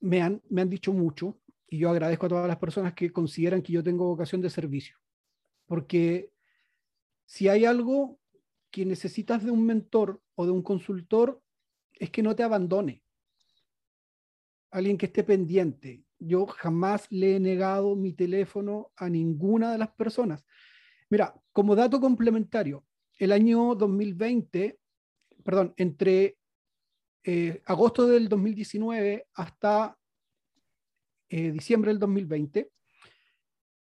[0.00, 3.62] me han, me han dicho mucho y yo agradezco a todas las personas que consideran
[3.62, 4.96] que yo tengo vocación de servicio.
[5.66, 6.30] Porque
[7.24, 8.18] si hay algo
[8.70, 11.42] que necesitas de un mentor o de un consultor,
[11.92, 13.01] es que no te abandone.
[14.72, 16.02] Alguien que esté pendiente.
[16.18, 20.44] Yo jamás le he negado mi teléfono a ninguna de las personas.
[21.10, 22.86] Mira, como dato complementario,
[23.18, 24.78] el año 2020,
[25.44, 26.38] perdón, entre
[27.22, 29.96] eh, agosto del 2019 hasta
[31.28, 32.72] eh, diciembre del 2020,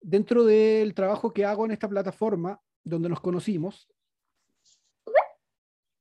[0.01, 3.87] dentro del trabajo que hago en esta plataforma donde nos conocimos,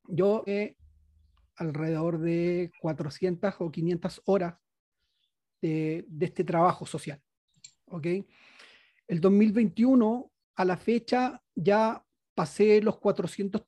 [0.09, 0.45] yo
[1.57, 4.62] alrededor de 400 o 500 horas
[5.63, 7.19] de, de este trabajo social.
[7.87, 8.07] ¿ok?
[9.09, 12.05] El 2021, a la fecha, ya
[12.35, 13.63] pasé los 400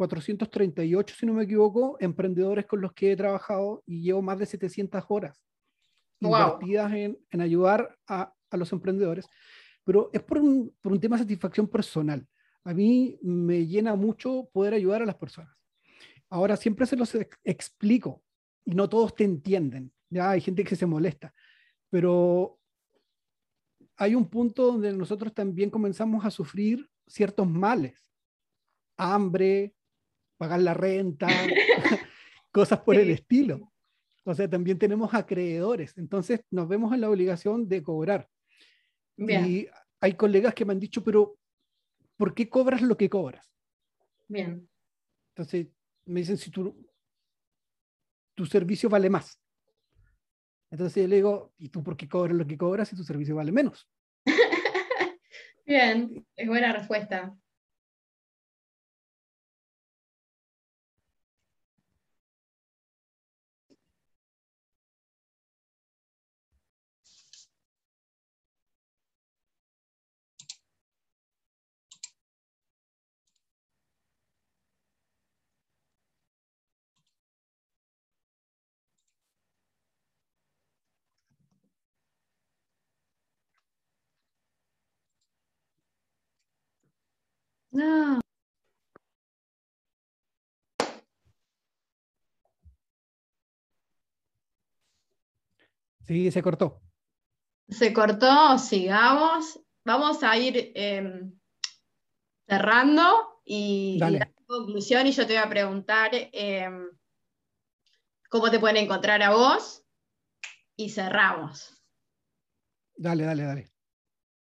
[0.00, 4.46] 438, si no me equivoco, emprendedores con los que he trabajado y llevo más de
[4.46, 5.44] 700 horas
[6.20, 9.28] invertidas en, en, ayudar a, a, los emprendedores.
[9.84, 12.26] Pero es por un, por un tema de satisfacción personal.
[12.64, 15.54] A mí me llena mucho poder ayudar a las personas.
[16.30, 18.22] Ahora, siempre se los explico
[18.64, 19.92] y no todos te entienden.
[20.10, 21.32] Ya hay gente que se molesta,
[21.88, 22.58] pero
[23.96, 28.04] hay un punto donde nosotros también comenzamos a sufrir ciertos males,
[28.96, 29.74] hambre,
[30.36, 31.28] pagar la renta,
[32.52, 33.72] cosas por el estilo.
[34.24, 38.28] O sea, también tenemos acreedores, entonces nos vemos en la obligación de cobrar.
[39.16, 39.68] Y
[40.00, 41.38] hay colegas que me han dicho, pero
[42.16, 43.52] ¿por qué cobras lo que cobras?
[44.28, 44.66] Bien.
[45.34, 45.66] Entonces
[46.06, 46.74] me dicen, si tu,
[48.34, 49.38] tu servicio vale más.
[50.70, 53.34] Entonces yo le digo, ¿y tú por qué cobras lo que cobras si tu servicio
[53.36, 53.88] vale menos?
[55.66, 57.36] Bien, es buena respuesta.
[87.80, 88.20] No.
[96.06, 96.82] Sí, se cortó.
[97.68, 99.58] Se cortó, sigamos.
[99.84, 101.32] Vamos a ir em,
[102.46, 106.90] cerrando y, la conclusión y yo te voy a preguntar em,
[108.28, 109.82] cómo te pueden encontrar a vos
[110.76, 111.82] y cerramos.
[112.96, 113.69] Dale, dale, dale.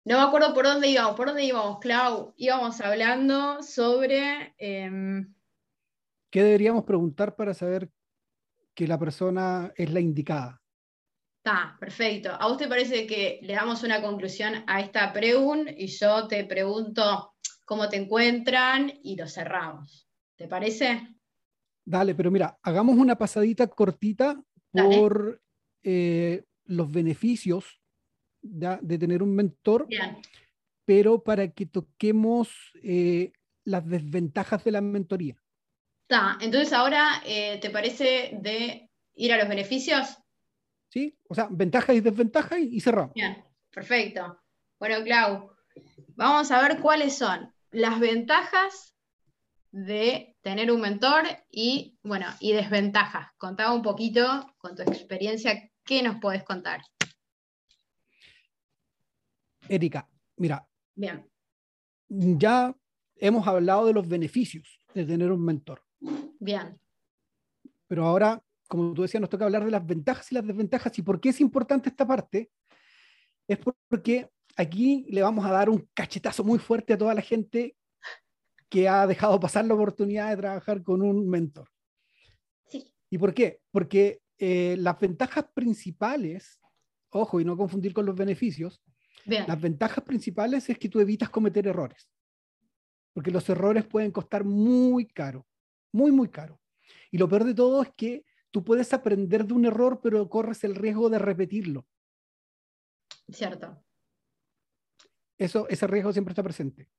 [0.06, 1.16] No me acuerdo por dónde íbamos.
[1.16, 2.34] ¿Por dónde íbamos, Clau?
[2.36, 4.54] Íbamos hablando sobre...
[4.58, 5.34] Em,
[6.30, 7.90] ¿Qué deberíamos preguntar para saber
[8.74, 10.62] que la persona es la indicada?
[11.38, 12.32] Está, perfecto.
[12.32, 17.36] ¿A te parece que le damos una conclusión a esta pregunta y yo te pregunto
[17.66, 20.10] cómo te encuentran y lo cerramos?
[20.36, 21.16] ¿Te parece?
[21.86, 24.42] Dale, pero mira, hagamos una pasadita cortita
[24.72, 25.42] por
[25.84, 27.83] eh, los beneficios
[28.44, 29.88] de tener un mentor,
[30.86, 32.50] pero para que toquemos
[32.84, 33.32] eh,
[33.64, 35.36] las desventajas de la mentoría.
[36.04, 40.18] Está, entonces ahora, eh, ¿te parece de ir a los beneficios?
[40.94, 41.18] ¿sí?
[41.28, 43.14] O sea, ventajas y desventajas y, cerramos.
[43.16, 44.40] Bien, perfecto.
[44.80, 45.52] Bueno, Clau,
[46.10, 48.94] vamos a ver cuáles son las ventajas
[49.72, 53.32] de tener un mentor y, bueno, y desventajas.
[53.38, 56.82] Contaba un poquito con tu experiencia, ¿qué nos puedes contar?
[59.70, 60.68] Erika, mira.
[60.96, 61.30] Bien.
[62.10, 62.76] Ya
[63.16, 65.84] hemos hablado de los beneficios de tener un mentor.
[66.40, 66.80] Bien.
[67.88, 68.44] Pero ahora
[68.74, 70.98] como tú decías, nos toca hablar de las ventajas y las desventajas.
[70.98, 72.50] ¿Y por qué es importante esta parte?
[73.48, 77.76] Es porque aquí le vamos a dar un cachetazo muy fuerte a toda la gente
[78.70, 81.70] que ha dejado pasar la oportunidad de trabajar con un mentor.
[82.68, 82.92] Sí.
[83.12, 83.60] ¿Y por qué?
[83.70, 86.60] Porque eh, las ventajas principales,
[87.10, 88.82] ojo, y no confundir con los beneficios,
[89.26, 92.10] las ventajas principales es que tú evitas cometer errores.
[93.14, 95.46] Porque los errores pueden costar muy caro,
[95.92, 96.60] muy, muy caro.
[97.12, 100.64] Y lo peor de todo es que tú puedes aprender de un error, pero corres
[100.64, 101.88] el riesgo de repetirlo.
[103.30, 103.84] Cierto.
[105.38, 106.90] Eso, ese riesgo siempre está presente.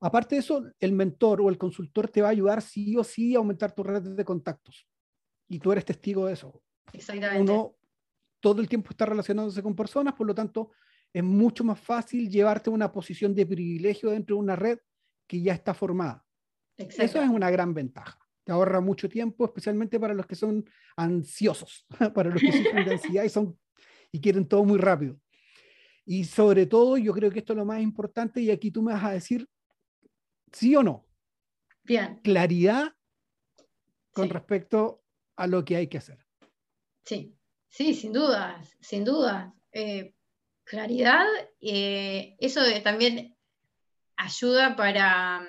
[0.00, 3.34] Aparte de eso, el mentor o el consultor te va a ayudar sí o sí
[3.34, 4.86] a aumentar tu red de contactos.
[5.48, 6.62] Y tú eres testigo de eso.
[6.92, 7.40] Exactamente.
[7.40, 7.76] Uno
[8.40, 10.72] todo el tiempo está relacionándose con personas, por lo tanto,
[11.18, 14.78] es mucho más fácil llevarte a una posición de privilegio dentro de una red
[15.26, 16.24] que ya está formada.
[16.76, 20.64] Eso es una gran ventaja te ahorra mucho tiempo, especialmente para los que son
[20.96, 23.58] ansiosos, para los que sufren de ansiedad y, son,
[24.12, 25.20] y quieren todo muy rápido.
[26.04, 28.92] Y sobre todo, yo creo que esto es lo más importante, y aquí tú me
[28.92, 29.48] vas a decir
[30.52, 31.08] sí o no.
[31.82, 32.20] Bien.
[32.22, 32.94] Claridad
[34.12, 35.02] con respecto
[35.34, 36.24] a lo que hay que hacer.
[37.04, 37.36] Sí,
[37.68, 39.52] sí, sin dudas, sin dudas.
[39.72, 40.14] Eh,
[40.66, 41.24] claridad,
[41.60, 43.36] eh, eso también
[44.16, 45.48] ayuda para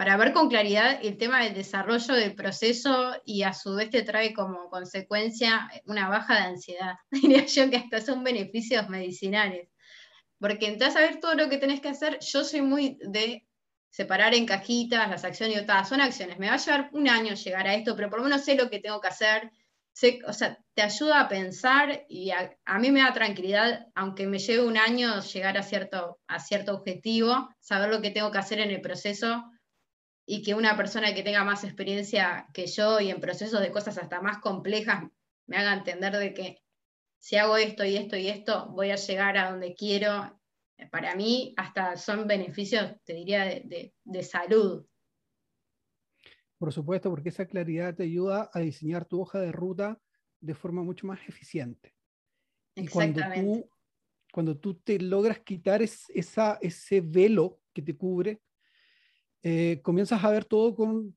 [0.00, 4.02] para ver con claridad el tema del desarrollo del proceso y a su vez te
[4.02, 6.94] trae como consecuencia una baja de ansiedad.
[7.10, 9.68] Diría yo que hasta son beneficios medicinales.
[10.38, 12.18] Porque entras a ver todo lo que tenés que hacer.
[12.20, 13.46] Yo soy muy de
[13.90, 15.90] separar en cajitas las acciones y otras.
[15.90, 16.38] Son acciones.
[16.38, 18.70] Me va a llevar un año llegar a esto, pero por lo menos sé lo
[18.70, 19.50] que tengo que hacer.
[20.26, 24.38] O sea, te ayuda a pensar y a, a, mí me da tranquilidad, aunque me
[24.38, 28.60] lleve un año llegar a cierto, a cierto objetivo, saber lo que tengo que hacer
[28.60, 29.44] en el proceso
[30.26, 33.98] y que una persona que tenga más experiencia que yo y en procesos de cosas
[33.98, 35.04] hasta más complejas
[35.46, 36.62] me haga entender de que
[37.18, 40.40] si hago esto y esto y esto, voy a llegar a donde quiero.
[40.90, 44.86] Para mí, hasta son beneficios, te diría, de, salud.
[46.60, 49.98] Por supuesto, porque esa claridad te ayuda a diseñar tu hoja de ruta
[50.40, 51.94] de forma mucho más eficiente.
[52.74, 53.70] Y cuando tú,
[54.30, 58.42] cuando tú te logras quitar esa, ese velo que te cubre,
[59.42, 61.16] eh, comienzas a ver todo con,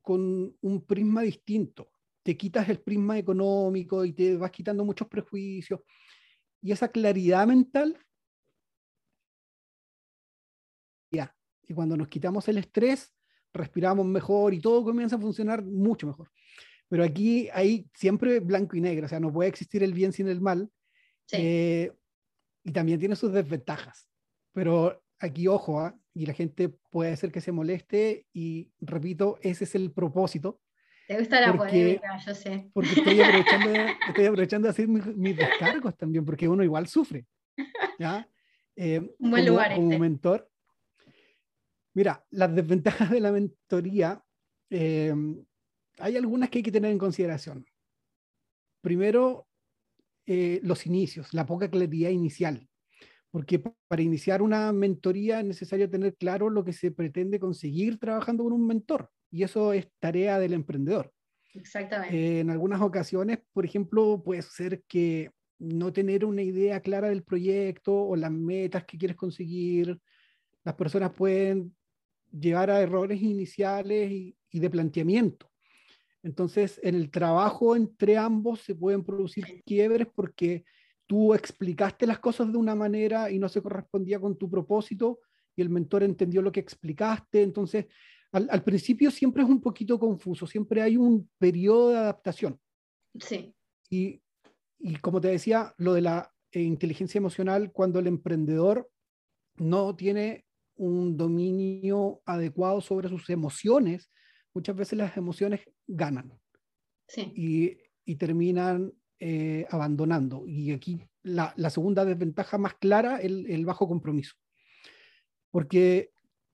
[0.00, 1.90] con un prisma distinto.
[2.22, 5.80] Te quitas el prisma económico y te vas quitando muchos prejuicios.
[6.62, 7.94] Y esa claridad mental,
[11.12, 11.36] ya.
[11.68, 13.17] Y cuando nos quitamos el estrés,
[13.58, 16.30] respiramos mejor y todo comienza a funcionar mucho mejor.
[16.88, 20.28] Pero aquí hay siempre blanco y negro, o sea, no puede existir el bien sin
[20.28, 20.70] el mal.
[21.32, 21.92] Eh,
[22.64, 24.08] y también tiene sus desventajas.
[24.52, 25.94] Pero aquí, ojo, ¿ah?
[26.14, 30.60] y la gente puede ser que se moleste, y repito, ese es el propósito.
[31.06, 32.70] Te gusta la polémica, yo sé.
[32.72, 33.70] Porque estoy aprovechando,
[34.08, 37.26] estoy aprovechando de hacer mis, descargos también, porque uno igual sufre.
[37.98, 38.26] ¿ya?
[38.80, 39.74] Eh, Un buen lugar.
[39.74, 39.98] Como este.
[39.98, 40.48] mentor.
[41.98, 44.22] Mira, las desventajas de la mentoría,
[44.70, 45.12] eh,
[45.98, 47.66] hay algunas que hay que tener en consideración.
[48.80, 49.48] Primero,
[50.24, 52.68] eh, los inicios, la poca claridad inicial
[53.32, 58.44] porque para iniciar una mentoría es necesario tener claro lo que se pretende conseguir trabajando
[58.44, 61.12] con un mentor, y eso es tarea del emprendedor.
[61.52, 62.16] Exactamente.
[62.16, 67.24] Eh, en algunas ocasiones, por ejemplo, puede ser que no tener una idea clara del
[67.24, 69.98] proyecto o las metas que quieres conseguir,
[70.64, 71.74] las personas pueden
[72.30, 75.50] llevar a errores iniciales y, y de planteamiento.
[76.22, 80.64] Entonces, en el trabajo entre ambos se pueden producir quiebres porque
[81.06, 85.20] tú explicaste las cosas de una manera y no se correspondía con tu propósito
[85.56, 87.42] y el mentor entendió lo que explicaste.
[87.42, 87.86] Entonces,
[88.30, 92.60] al, principio siempre es un poquito confuso, siempre hay un periodo de adaptación.
[93.18, 93.54] Sí.
[93.88, 94.22] Y,
[94.78, 98.90] y como te decía, lo de la eh, inteligencia emocional, cuando el emprendedor
[99.56, 100.44] no tiene
[100.78, 104.10] un dominio adecuado sobre sus emociones,
[104.54, 106.32] muchas veces las emociones ganan
[107.06, 107.32] sí.
[107.36, 110.44] y, y, terminan eh, abandonando.
[110.46, 114.34] Y aquí la, la, segunda desventaja más clara, el, el bajo compromiso.
[115.50, 116.10] Porque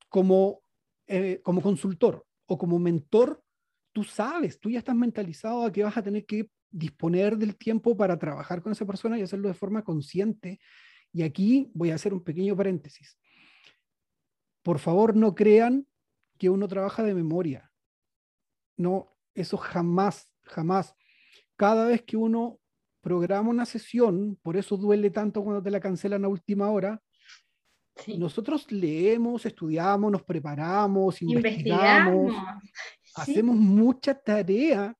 [0.08, 0.64] como
[1.06, 3.42] eh, como consultor o como mentor,
[3.92, 7.94] tú sabes, tú ya estás mentalizado a que vas a tener que disponer del tiempo
[7.94, 10.58] para trabajar con esa persona y hacerlo de forma consciente.
[11.12, 13.18] Y aquí voy a hacer un pequeño paréntesis.
[14.64, 15.86] Por favor, no crean
[16.38, 17.70] que uno trabaja de memoria.
[18.76, 20.94] No, eso jamás, jamás.
[21.54, 22.58] Cada vez que uno
[23.02, 27.00] programa una sesión, por eso duele tanto cuando te la cancelan a última hora,
[28.18, 32.34] nosotros leemos, estudiamos, nos preparamos, investigamos,
[33.14, 34.96] hacemos mucha tarea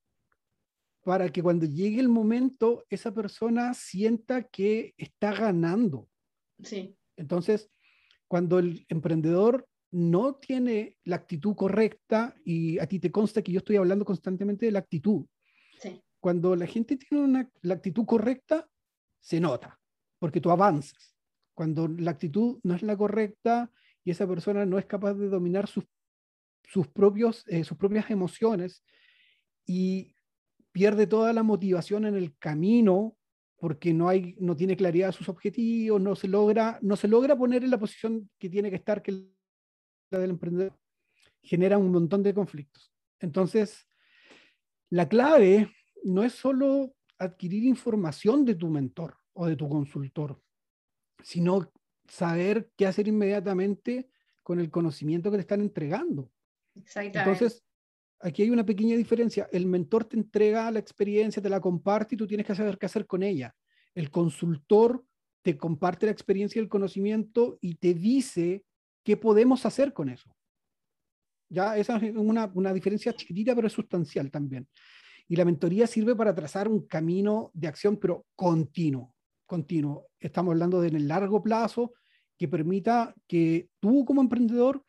[1.02, 6.06] para que cuando llegue el momento esa persona sienta que está ganando.
[6.62, 6.96] Sí.
[7.16, 7.70] Entonces,
[8.34, 13.58] cuando el emprendedor no tiene la actitud correcta, y a ti te consta que yo
[13.58, 15.24] estoy hablando constantemente de la actitud,
[15.80, 16.02] sí.
[16.18, 18.68] cuando la gente tiene una, la actitud correcta,
[19.20, 19.78] se nota,
[20.18, 21.14] porque tú avanzas
[21.54, 23.70] cuando la actitud no es la correcta
[24.02, 25.84] y esa persona no es capaz de dominar sus,
[26.64, 28.82] sus, propios, eh, sus propias emociones
[29.64, 30.16] y
[30.72, 33.16] pierde toda la motivación en el camino
[33.64, 37.34] porque no, hay, no tiene claridad de sus objetivos, no se, logra, no se logra
[37.34, 39.24] poner en la posición que tiene que estar, que
[40.10, 40.78] la del emprendedor,
[41.42, 42.92] genera un montón de conflictos.
[43.20, 43.88] Entonces,
[44.90, 45.70] la clave
[46.02, 50.38] no es solo adquirir información de tu mentor o de tu consultor,
[51.22, 51.72] sino
[52.06, 54.10] saber qué hacer inmediatamente
[54.42, 56.30] con el conocimiento que te están entregando.
[56.96, 57.64] Entonces,
[58.20, 59.48] aquí hay una pequeña diferencia.
[59.52, 62.86] El mentor te entrega la experiencia, te la comparte y tú tienes que saber qué
[62.86, 63.54] hacer con ella.
[63.94, 65.04] El consultor
[65.42, 68.64] te comparte la experiencia y el conocimiento y te dice
[69.02, 70.34] qué podemos hacer con eso.
[71.48, 74.66] Ya esa es una, una diferencia chiquitita, pero es sustancial también.
[75.28, 79.14] Y la mentoría sirve para trazar un camino de acción, pero continuo
[79.46, 80.08] continuo.
[80.20, 81.92] Estamos hablando de en el largo plazo
[82.36, 84.84] que permita que tú como emprendedor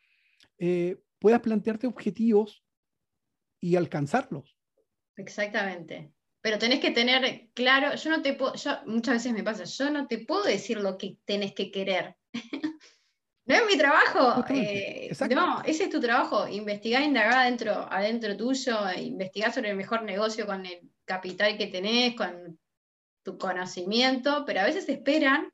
[0.58, 2.64] eh, puedas plantearte objetivos
[3.60, 4.56] y alcanzarlos.
[5.16, 6.12] Exactamente.
[6.40, 9.90] Pero tenés que tener claro, yo no te puedo, yo, muchas veces me pasa, yo
[9.90, 12.16] no te puedo decir lo que tenés que querer.
[13.46, 14.44] no es mi trabajo.
[14.50, 16.46] Eh, no, ese es tu trabajo.
[16.46, 22.14] Investigar, indagar adentro, adentro tuyo, investigar sobre el mejor negocio con el capital que tenés,
[22.14, 22.58] con
[23.24, 25.52] tu conocimiento, pero a veces esperan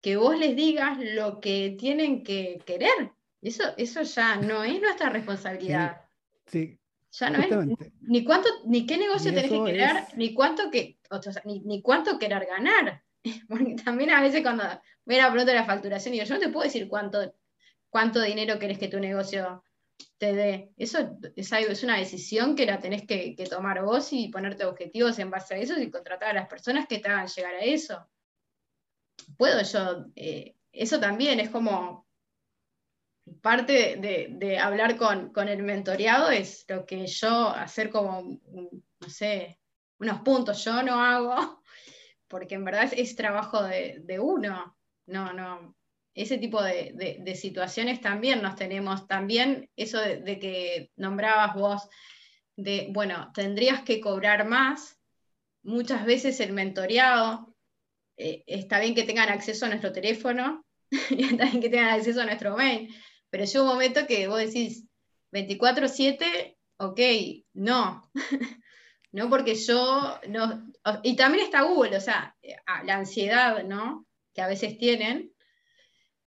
[0.00, 3.12] que vos les digas lo que tienen que querer.
[3.42, 6.00] Eso, eso ya no es nuestra responsabilidad.
[6.46, 6.78] Sí.
[7.18, 10.98] Ya no es ni cuánto, ni qué negocio tenés que querer, ni cuánto que,
[11.44, 13.02] ni, cuánto querer ganar.
[13.48, 14.64] Porque también a veces cuando
[15.06, 17.34] me la pregunta de la facturación, digo, yo no te puedo decir cuánto,
[17.88, 19.64] cuánto dinero querés que tu negocio
[20.18, 20.72] te dé.
[20.76, 25.18] Eso es, algo, es una decisión que la tenés que, tomar vos y ponerte objetivos
[25.18, 28.06] en base a eso y contratar a las personas que te hagan llegar a eso.
[29.38, 32.05] Puedo yo, eh, eso también es como
[33.42, 38.40] parte de, hablar con, el mentoreado, es lo que yo hacer como,
[39.00, 39.58] no sé,
[39.98, 41.62] unos puntos, yo no hago,
[42.28, 44.76] porque en verdad es, trabajo de, de uno.
[45.06, 45.76] No, no,
[46.16, 51.88] ese tipo de, situaciones también nos tenemos, también eso de, que nombrabas vos,
[52.56, 54.98] de, bueno, tendrías que cobrar más,
[55.62, 57.54] muchas veces el mentoreado,
[58.16, 62.26] eh, está bien que tengan acceso a nuestro teléfono, está bien que tengan acceso a
[62.26, 62.94] nuestro mail,
[63.30, 64.84] pero llega un momento que vos decís
[65.32, 67.00] 24/7, ok,
[67.54, 68.02] no.
[69.12, 70.66] no porque yo no
[71.02, 72.36] y también está Google, o sea,
[72.84, 74.06] la ansiedad, ¿no?
[74.36, 75.32] que a veces tienen,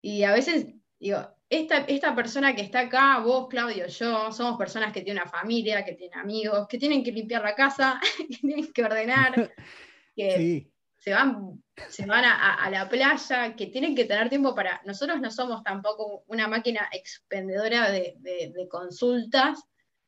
[0.01, 0.65] y a veces,
[0.99, 5.31] digo, esta, esta persona que está acá, vos, Claudio, yo, somos personas que tienen una
[5.31, 9.53] familia, que tienen amigos, que tienen que limpiar la casa, que tienen que ordenar,
[10.15, 14.81] que se van, se van a, la playa, que tienen que tener tiempo para...
[14.85, 19.59] Nosotros no somos tampoco una máquina expendedora de, consultas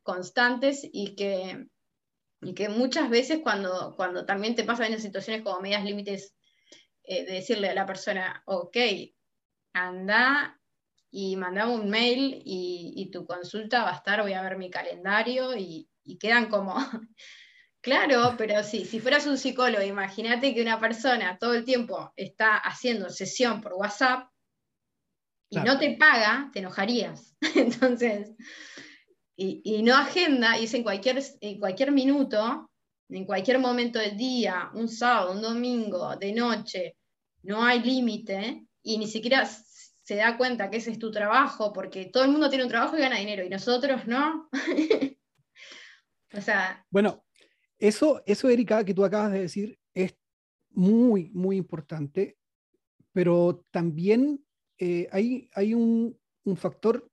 [0.04, 1.68] constantes y que,
[2.42, 6.36] y que muchas veces cuando, cuando también te pasan en situaciones como medias límites,
[7.04, 8.78] eh, de decirle a la persona, ok,
[9.74, 10.60] anda
[11.10, 15.56] y mandame un mail y, tu consulta va a estar, voy a ver mi calendario
[15.58, 15.90] y,
[16.20, 16.76] quedan como,
[17.82, 22.58] Claro, pero sí, si fueras un psicólogo, imagínate que una persona todo el tiempo está
[22.58, 24.30] haciendo sesión por WhatsApp
[25.50, 27.36] y no te paga, te enojarías.
[27.56, 28.32] Entonces,
[29.36, 32.70] y, no agenda, y es en cualquier, en cualquier minuto,
[33.10, 36.98] en cualquier momento del día, un sábado, un domingo, de noche,
[37.44, 42.06] no hay límite, y ni siquiera se da cuenta que ese es tu trabajo, porque
[42.06, 44.50] todo el mundo tiene un trabajo y gana dinero, y nosotros no.
[46.34, 46.86] o sea.
[46.92, 47.26] Bueno,
[47.82, 50.16] eso, eso, Erika, que tú acabas de decir, es
[50.70, 52.38] muy, muy importante,
[53.12, 54.46] pero también
[54.78, 57.12] eh, hay, hay un, un factor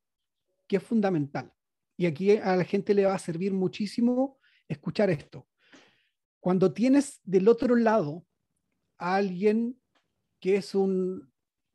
[0.66, 1.53] que es fundamental.
[1.97, 4.39] Y aquí a la gente le va a servir muchísimo
[4.69, 5.49] escuchar esto.
[6.39, 8.27] Cuando tienes del otro lado
[8.99, 9.81] a alguien
[10.39, 11.32] que es un,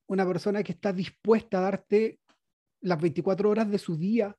[0.08, 2.20] una persona que está dispuesta a darte
[2.80, 4.38] las 24 horas de su día,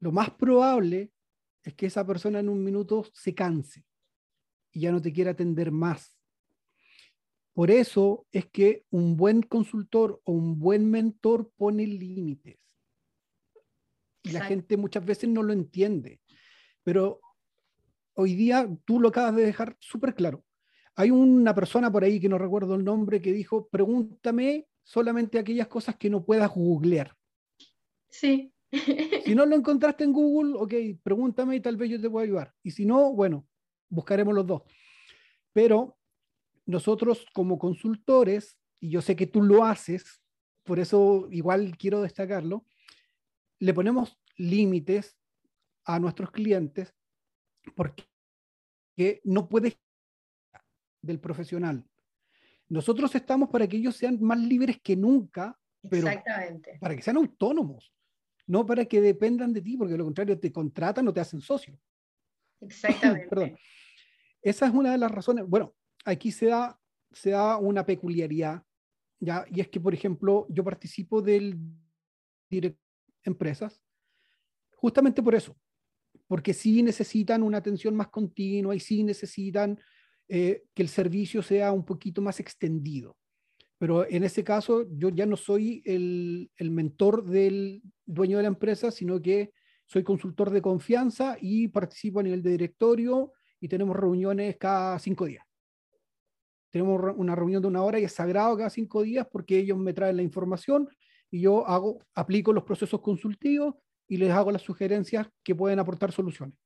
[0.00, 1.12] lo más probable
[1.66, 3.84] es que esa persona en un minuto se canse
[4.70, 6.16] y ya no te quiera atender más.
[7.52, 12.56] Por eso es que un buen consultor o un buen mentor pone límites.
[14.22, 16.20] Y la gente muchas veces no lo entiende.
[16.84, 17.20] Pero
[18.14, 20.44] hoy día tú lo acabas de dejar súper claro.
[20.94, 25.66] Hay una persona por ahí que no recuerdo el nombre que dijo, pregúntame solamente aquellas
[25.66, 27.16] cosas que no puedas googlear.
[28.08, 28.52] Sí.
[29.24, 32.54] Si no lo encontraste en Google, ok, pregúntame y tal vez yo te pueda ayudar.
[32.62, 33.46] Y si no, bueno,
[33.88, 34.62] buscaremos los dos.
[35.52, 35.98] Pero
[36.66, 40.22] nosotros como consultores, y yo sé que tú lo haces,
[40.64, 42.66] por eso igual quiero destacarlo,
[43.58, 45.16] le ponemos límites
[45.84, 46.92] a nuestros clientes
[47.74, 48.04] porque
[49.24, 49.78] no puede
[51.00, 51.84] del profesional.
[52.68, 55.56] Nosotros estamos para que ellos sean más libres que nunca,
[55.88, 56.08] pero
[56.80, 57.92] para que sean autónomos
[58.46, 61.40] no para que dependan de ti, porque de lo contrario te contratan o te hacen
[61.40, 61.78] socio.
[62.60, 63.26] Exactamente.
[63.30, 63.56] Perdón.
[64.42, 65.44] Esa es una de las razones.
[65.46, 65.74] Bueno,
[66.04, 66.78] aquí se da,
[67.12, 68.62] se da una peculiaridad,
[69.18, 69.44] ¿ya?
[69.50, 71.58] y es que, por ejemplo, yo participo del
[72.48, 72.80] director
[73.24, 73.82] de empresas
[74.76, 75.56] justamente por eso,
[76.28, 79.80] porque sí necesitan una atención más continua y sí necesitan
[80.28, 83.16] eh, que el servicio sea un poquito más extendido.
[83.78, 88.90] Pero en ese caso, yo ya no soy el, mentor del dueño de la empresa,
[88.90, 89.52] sino que
[89.84, 95.26] soy consultor de confianza y participo a nivel de directorio y tenemos reuniones cada cinco
[95.26, 95.44] días.
[96.70, 99.92] Tenemos una reunión de una hora y es sagrado cada cinco días porque ellos me
[99.92, 100.88] traen la información
[101.30, 103.74] y yo hago, aplico los procesos consultivos
[104.08, 106.58] y les hago las sugerencias que pueden aportar soluciones.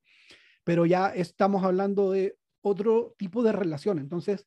[0.63, 3.99] Pero ya estamos hablando de otro tipo de relación.
[3.99, 4.45] Entonces,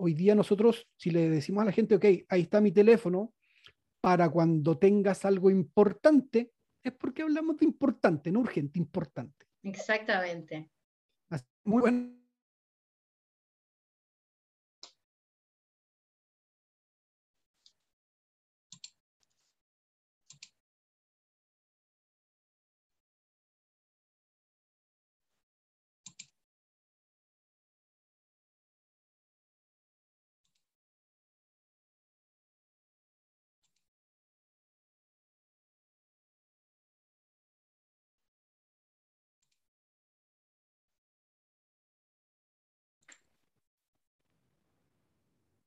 [0.00, 3.34] hoy día nosotros, si le decimos a la gente, ok, ahí está mi teléfono,
[4.00, 6.52] para cuando tengas algo importante,
[6.82, 9.46] es porque hablamos de importante, no urgente, importante.
[9.62, 10.70] Exactamente.
[11.64, 12.19] Muy bueno.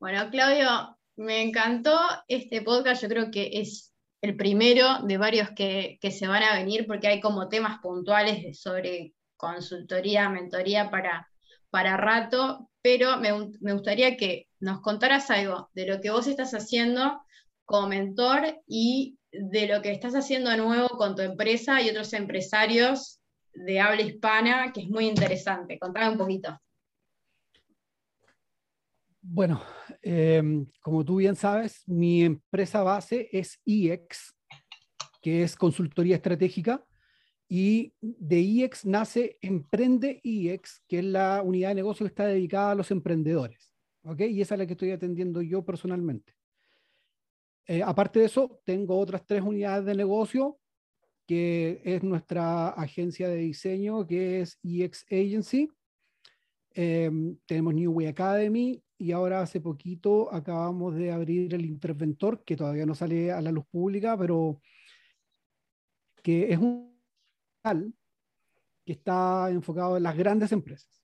[0.03, 1.97] Bueno, Claudio, me encantó
[2.27, 6.85] este podcast, yo creo que es el primero de varios que, se van a venir
[6.87, 11.29] porque hay como temas puntuales sobre consultoría, mentoría para,
[11.69, 13.29] para rato, pero me,
[13.61, 17.21] me gustaría que nos contaras algo de lo que vos estás haciendo
[17.63, 23.21] como mentor y de lo que estás haciendo nuevo con tu empresa y otros empresarios
[23.53, 25.79] de habla hispana, que es muy interesante.
[25.79, 26.59] Contame un poquito.
[29.25, 29.63] Bueno,
[30.03, 34.35] em, como tú bien sabes, mi empresa base es IEX,
[35.21, 36.85] que es consultoría estratégica,
[37.47, 42.71] y de IEX nace Emprende IEX, que es la unidad de negocio que está dedicada
[42.71, 43.73] a los emprendedores.
[44.03, 44.21] ¿ok?
[44.21, 46.33] Y esa es la que estoy atendiendo yo personalmente.
[47.67, 50.59] Eh, aparte de eso, tengo otras tres unidades de negocio,
[51.25, 55.69] que es nuestra agencia de diseño, que es EX Agency.
[56.71, 62.55] Em, tenemos New Way Academy y ahora hace poquito acabamos de abrir el interventor, que
[62.55, 64.61] todavía no sale a la luz pública, pero
[66.23, 66.93] que es un
[68.85, 71.03] que está enfocado en las grandes empresas.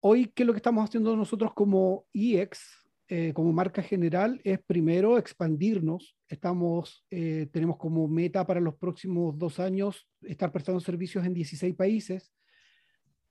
[0.00, 2.60] Hoy, ¿qué es lo que estamos haciendo nosotros como IEX,
[3.08, 4.38] eh, como marca general?
[4.44, 6.14] Es primero expandirnos.
[6.28, 11.74] Estamos, eh, tenemos como meta para los próximos dos años estar prestando servicios en 16
[11.74, 12.34] países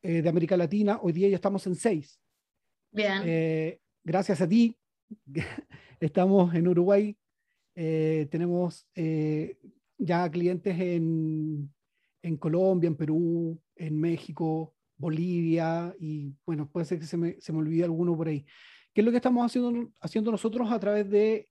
[0.02, 1.00] eh, de América Latina.
[1.02, 2.20] Hoy día ya estamos en seis.
[2.98, 4.78] Eh, gracias a ti,
[6.00, 7.18] estamos en Uruguay.
[7.76, 8.88] Eh, tenemos
[9.98, 11.74] ya clientes en,
[12.22, 17.52] en, Colombia, en Perú, en México, Bolivia y bueno, puede ser que se me, se
[17.52, 18.46] me olvide alguno por ahí.
[18.94, 21.50] ¿Qué es lo que estamos haciendo, haciendo nosotros a través de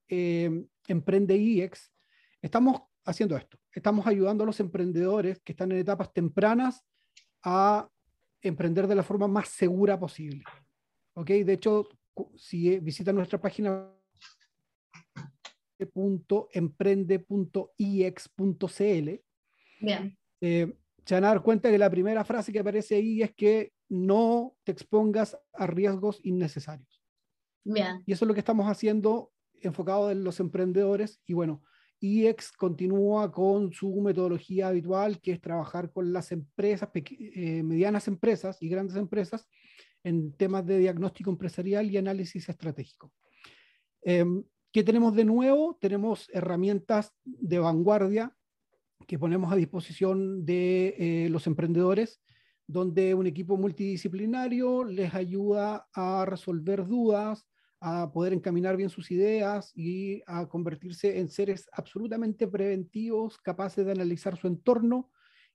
[0.89, 1.93] Emprende IEX?
[2.41, 3.59] Estamos haciendo esto.
[3.73, 6.85] Estamos ayudando a los emprendedores que están en etapas tempranas
[7.43, 7.89] a
[8.41, 10.45] emprender de la forma más segura posible.
[11.15, 11.29] ¿Ok?
[11.29, 11.89] De hecho,
[12.37, 13.91] si visitan nuestra página
[16.53, 19.25] emprende.iex.cl,
[19.81, 20.17] Bien.
[20.41, 20.73] Eh,
[21.05, 24.57] se van a dar cuenta que la primera frase que aparece ahí es que no
[24.65, 27.03] te expongas a riesgos innecesarios.
[27.63, 28.03] Bien.
[28.07, 31.21] Y eso es lo que estamos haciendo enfocado en los emprendedores.
[31.27, 31.63] Y bueno,
[32.01, 38.61] IEX continúa con su metodología habitual, que es trabajar con las empresas, eh, medianas empresas
[38.61, 39.47] y grandes empresas
[40.05, 43.13] en temas de diagnóstico empresarial y análisis estratégico.
[44.03, 45.79] Em, ¿Qué tenemos de nuevo?
[45.81, 48.37] Tenemos herramientas de vanguardia
[49.07, 52.21] que ponemos a disposición de eh, los emprendedores,
[52.67, 57.47] donde un equipo multidisciplinario les ayuda a resolver dudas,
[57.81, 63.93] a poder encaminar bien sus ideas y a convertirse en seres absolutamente preventivos, capaces de
[63.93, 65.11] analizar su entorno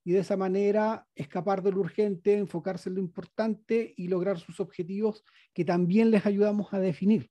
[0.10, 4.60] y de esa manera escapar de lo urgente, enfocarse en lo importante y lograr sus
[4.60, 5.24] objetivos
[5.54, 7.30] que también les ayudamos a definir.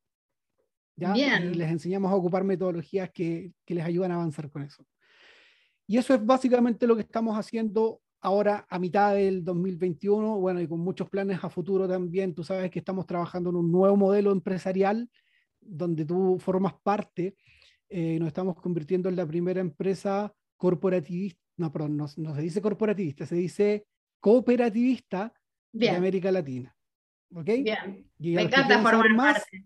[0.94, 1.12] ¿ya?
[1.16, 4.86] Y les enseñamos a ocupar metodologías que, que les ayudan a avanzar con eso.
[5.88, 10.68] Y eso es básicamente lo que estamos haciendo ahora a mitad del 2021, bueno, y
[10.68, 14.30] con muchos planes a futuro también, tú sabes que estamos trabajando en un nuevo modelo
[14.30, 15.10] empresarial
[15.60, 17.34] donde tú formas parte,
[17.88, 23.26] eh, nos estamos convirtiendo en la primera empresa corporativista, no, perdón, no, se dice corporativista,
[23.26, 23.86] se dice
[24.20, 25.32] cooperativista
[25.72, 26.74] de América Latina.
[27.34, 27.44] ¿Ok?
[27.44, 28.08] Bien.
[28.18, 29.64] Me encanta formar más, parte.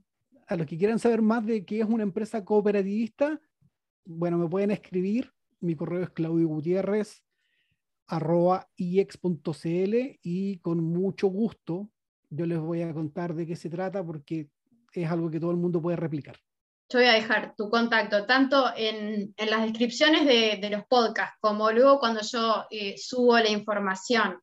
[0.49, 3.41] A los que quieran saber más de qué es una empresa cooperativista,
[4.05, 5.33] bueno, me pueden escribir.
[5.61, 7.23] Mi correo es Claudio Gutiérrez
[8.07, 11.89] arroba iex.cl y con mucho gusto
[12.31, 14.51] yo les voy a contar de qué se trata porque
[14.93, 16.37] es algo que todo el mundo puede replicar.
[16.89, 21.37] Yo voy a dejar tu contacto tanto en, en las descripciones de, de, los podcasts
[21.41, 24.39] como luego cuando yo eh, subo la información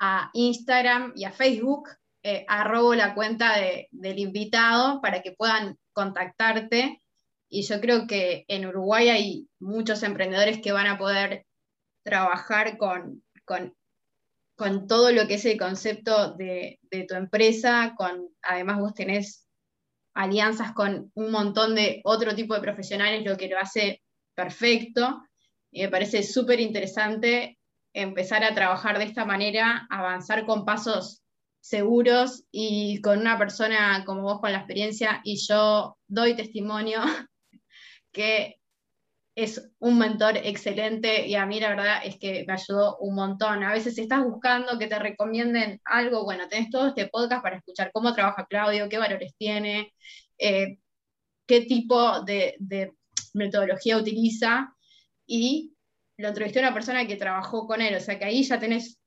[0.00, 1.90] a Instagram y a Facebook,
[2.22, 7.02] eh, arrobo la cuenta de, del invitado para que puedan contactarte.
[7.48, 11.46] Y yo creo que en Uruguay hay muchos emprendedores que van a poder
[12.02, 13.74] trabajar con, con,
[14.56, 19.46] con, todo lo que es el concepto de, de, tu empresa, con, además vos tenés
[20.14, 24.02] alianzas con un montón de otro tipo de profesionales, lo que lo hace
[24.34, 25.22] perfecto.
[25.70, 27.58] Y me parece súper interesante
[27.92, 31.22] empezar a trabajar de esta manera, avanzar con pasos
[31.60, 37.00] seguros y con una persona como vos con la experiencia y yo doy testimonio
[38.12, 38.59] que
[39.42, 43.62] es un mentor excelente y a mí la verdad es que me ayudó un montón.
[43.62, 47.90] A veces estás buscando que te recomienden algo, bueno, tenés todo este podcast para escuchar
[47.92, 49.92] cómo trabaja Claudio, qué valores tiene,
[50.38, 50.78] eh,
[51.46, 52.56] qué tipo de,
[53.34, 54.74] metodología utiliza
[55.26, 55.74] y
[56.16, 58.98] lo entrevisté a una persona que trabajó con él, o sea que ahí ya tenés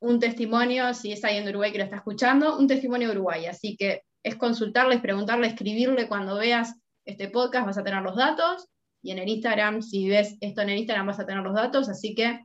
[0.00, 3.46] un testimonio, si es alguien de Uruguay que lo está escuchando, un testimonio de Uruguay,
[3.46, 6.74] así que es consultarles, preguntarle, escribirle cuando veas
[7.04, 8.68] este podcast, vas a tener los datos
[9.02, 11.88] y en el Instagram, si ves esto en el Instagram vas a tener los datos,
[11.88, 12.44] así que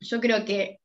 [0.00, 0.80] yo creo que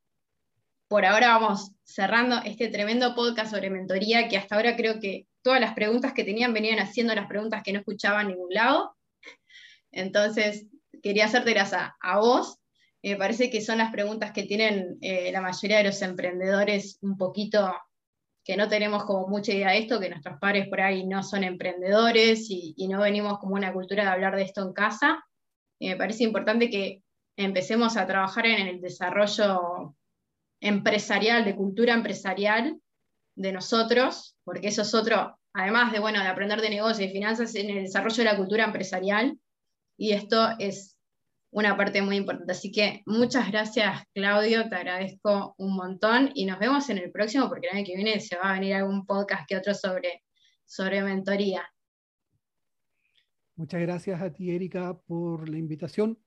[0.88, 5.60] por ahora vamos cerrando este tremendo podcast sobre mentoría, que hasta ahora creo que todas
[5.60, 8.96] las preguntas que tenían venían haciendo las preguntas que no escuchaba en ningún lado.
[9.90, 10.66] Entonces,
[11.02, 12.58] quería hacértelas a, a vos.
[13.02, 17.16] Me parece que son las preguntas que tienen eh, la mayoría de los emprendedores un
[17.16, 17.74] poquito
[18.44, 21.44] que no tenemos como mucha idea de esto, que nuestros padres por ahí no son
[21.44, 25.24] emprendedores y, no venimos como una cultura de hablar de esto en casa.
[25.78, 27.02] Y me parece importante que
[27.36, 29.94] empecemos a trabajar en el desarrollo
[30.60, 32.78] empresarial, de cultura empresarial
[33.34, 37.54] de nosotros, porque eso es otro, además de, bueno, de aprender de negocios y finanzas,
[37.54, 39.38] en el desarrollo de la cultura empresarial,
[39.96, 40.93] y esto es
[41.54, 42.52] una parte muy importante.
[42.52, 47.48] Así que muchas gracias, Claudio, te agradezco un montón y nos vemos en el próximo
[47.48, 50.24] porque el año que viene se va a venir algún podcast que otro sobre,
[50.64, 51.62] sobre mentoría.
[53.54, 56.18] Muchas gracias a ti, Erika, por la invitación.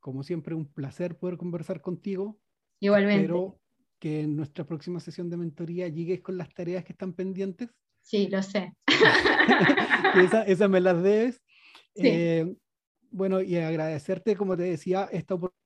[0.00, 2.40] Como siempre, un placer poder conversar contigo.
[2.80, 3.24] Igualmente.
[3.24, 3.60] Espero
[3.98, 7.68] que en nuestra próxima sesión de mentoría llegues con las tareas que están pendientes.
[8.00, 8.72] Sí, lo sé.
[10.46, 11.42] esa, me las debes.
[11.94, 12.08] Sí.
[12.08, 12.56] Eh,
[13.12, 15.62] bueno, y agradecerte, como te decía, esta oportunidad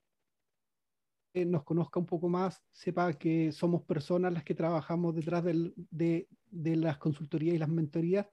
[1.45, 6.97] nos conozca un poco más sepa que somos personas las que trabajamos detrás de, las
[6.99, 8.27] consultorías y las mentorías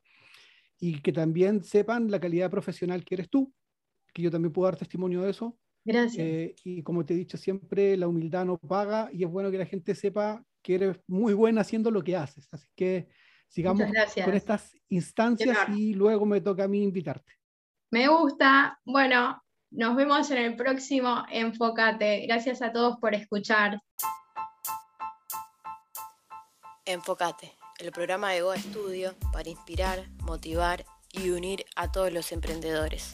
[0.80, 3.54] y que también sepan la calidad profesional que eres tú,
[4.14, 5.58] que yo también puedo dar testimonio de eso.
[5.86, 6.26] Gracias.
[6.26, 9.58] Eh, y como te he dicho siempre, la humildad no paga y es bueno que
[9.58, 12.48] la gente sepa que eres muy buena haciendo lo que haces.
[12.52, 13.10] Así que
[13.48, 13.90] sigamos
[14.24, 17.34] con estas instancias y luego me toca a mí invitarte.
[17.94, 18.80] Me gusta.
[18.86, 19.40] Bueno,
[19.70, 22.26] nos vemos en el próximo Enfócate.
[22.26, 23.80] Gracias a todos por escuchar.
[26.86, 33.14] Enfócate, el programa de Go Estudio para inspirar, motivar y unir a todos los emprendedores.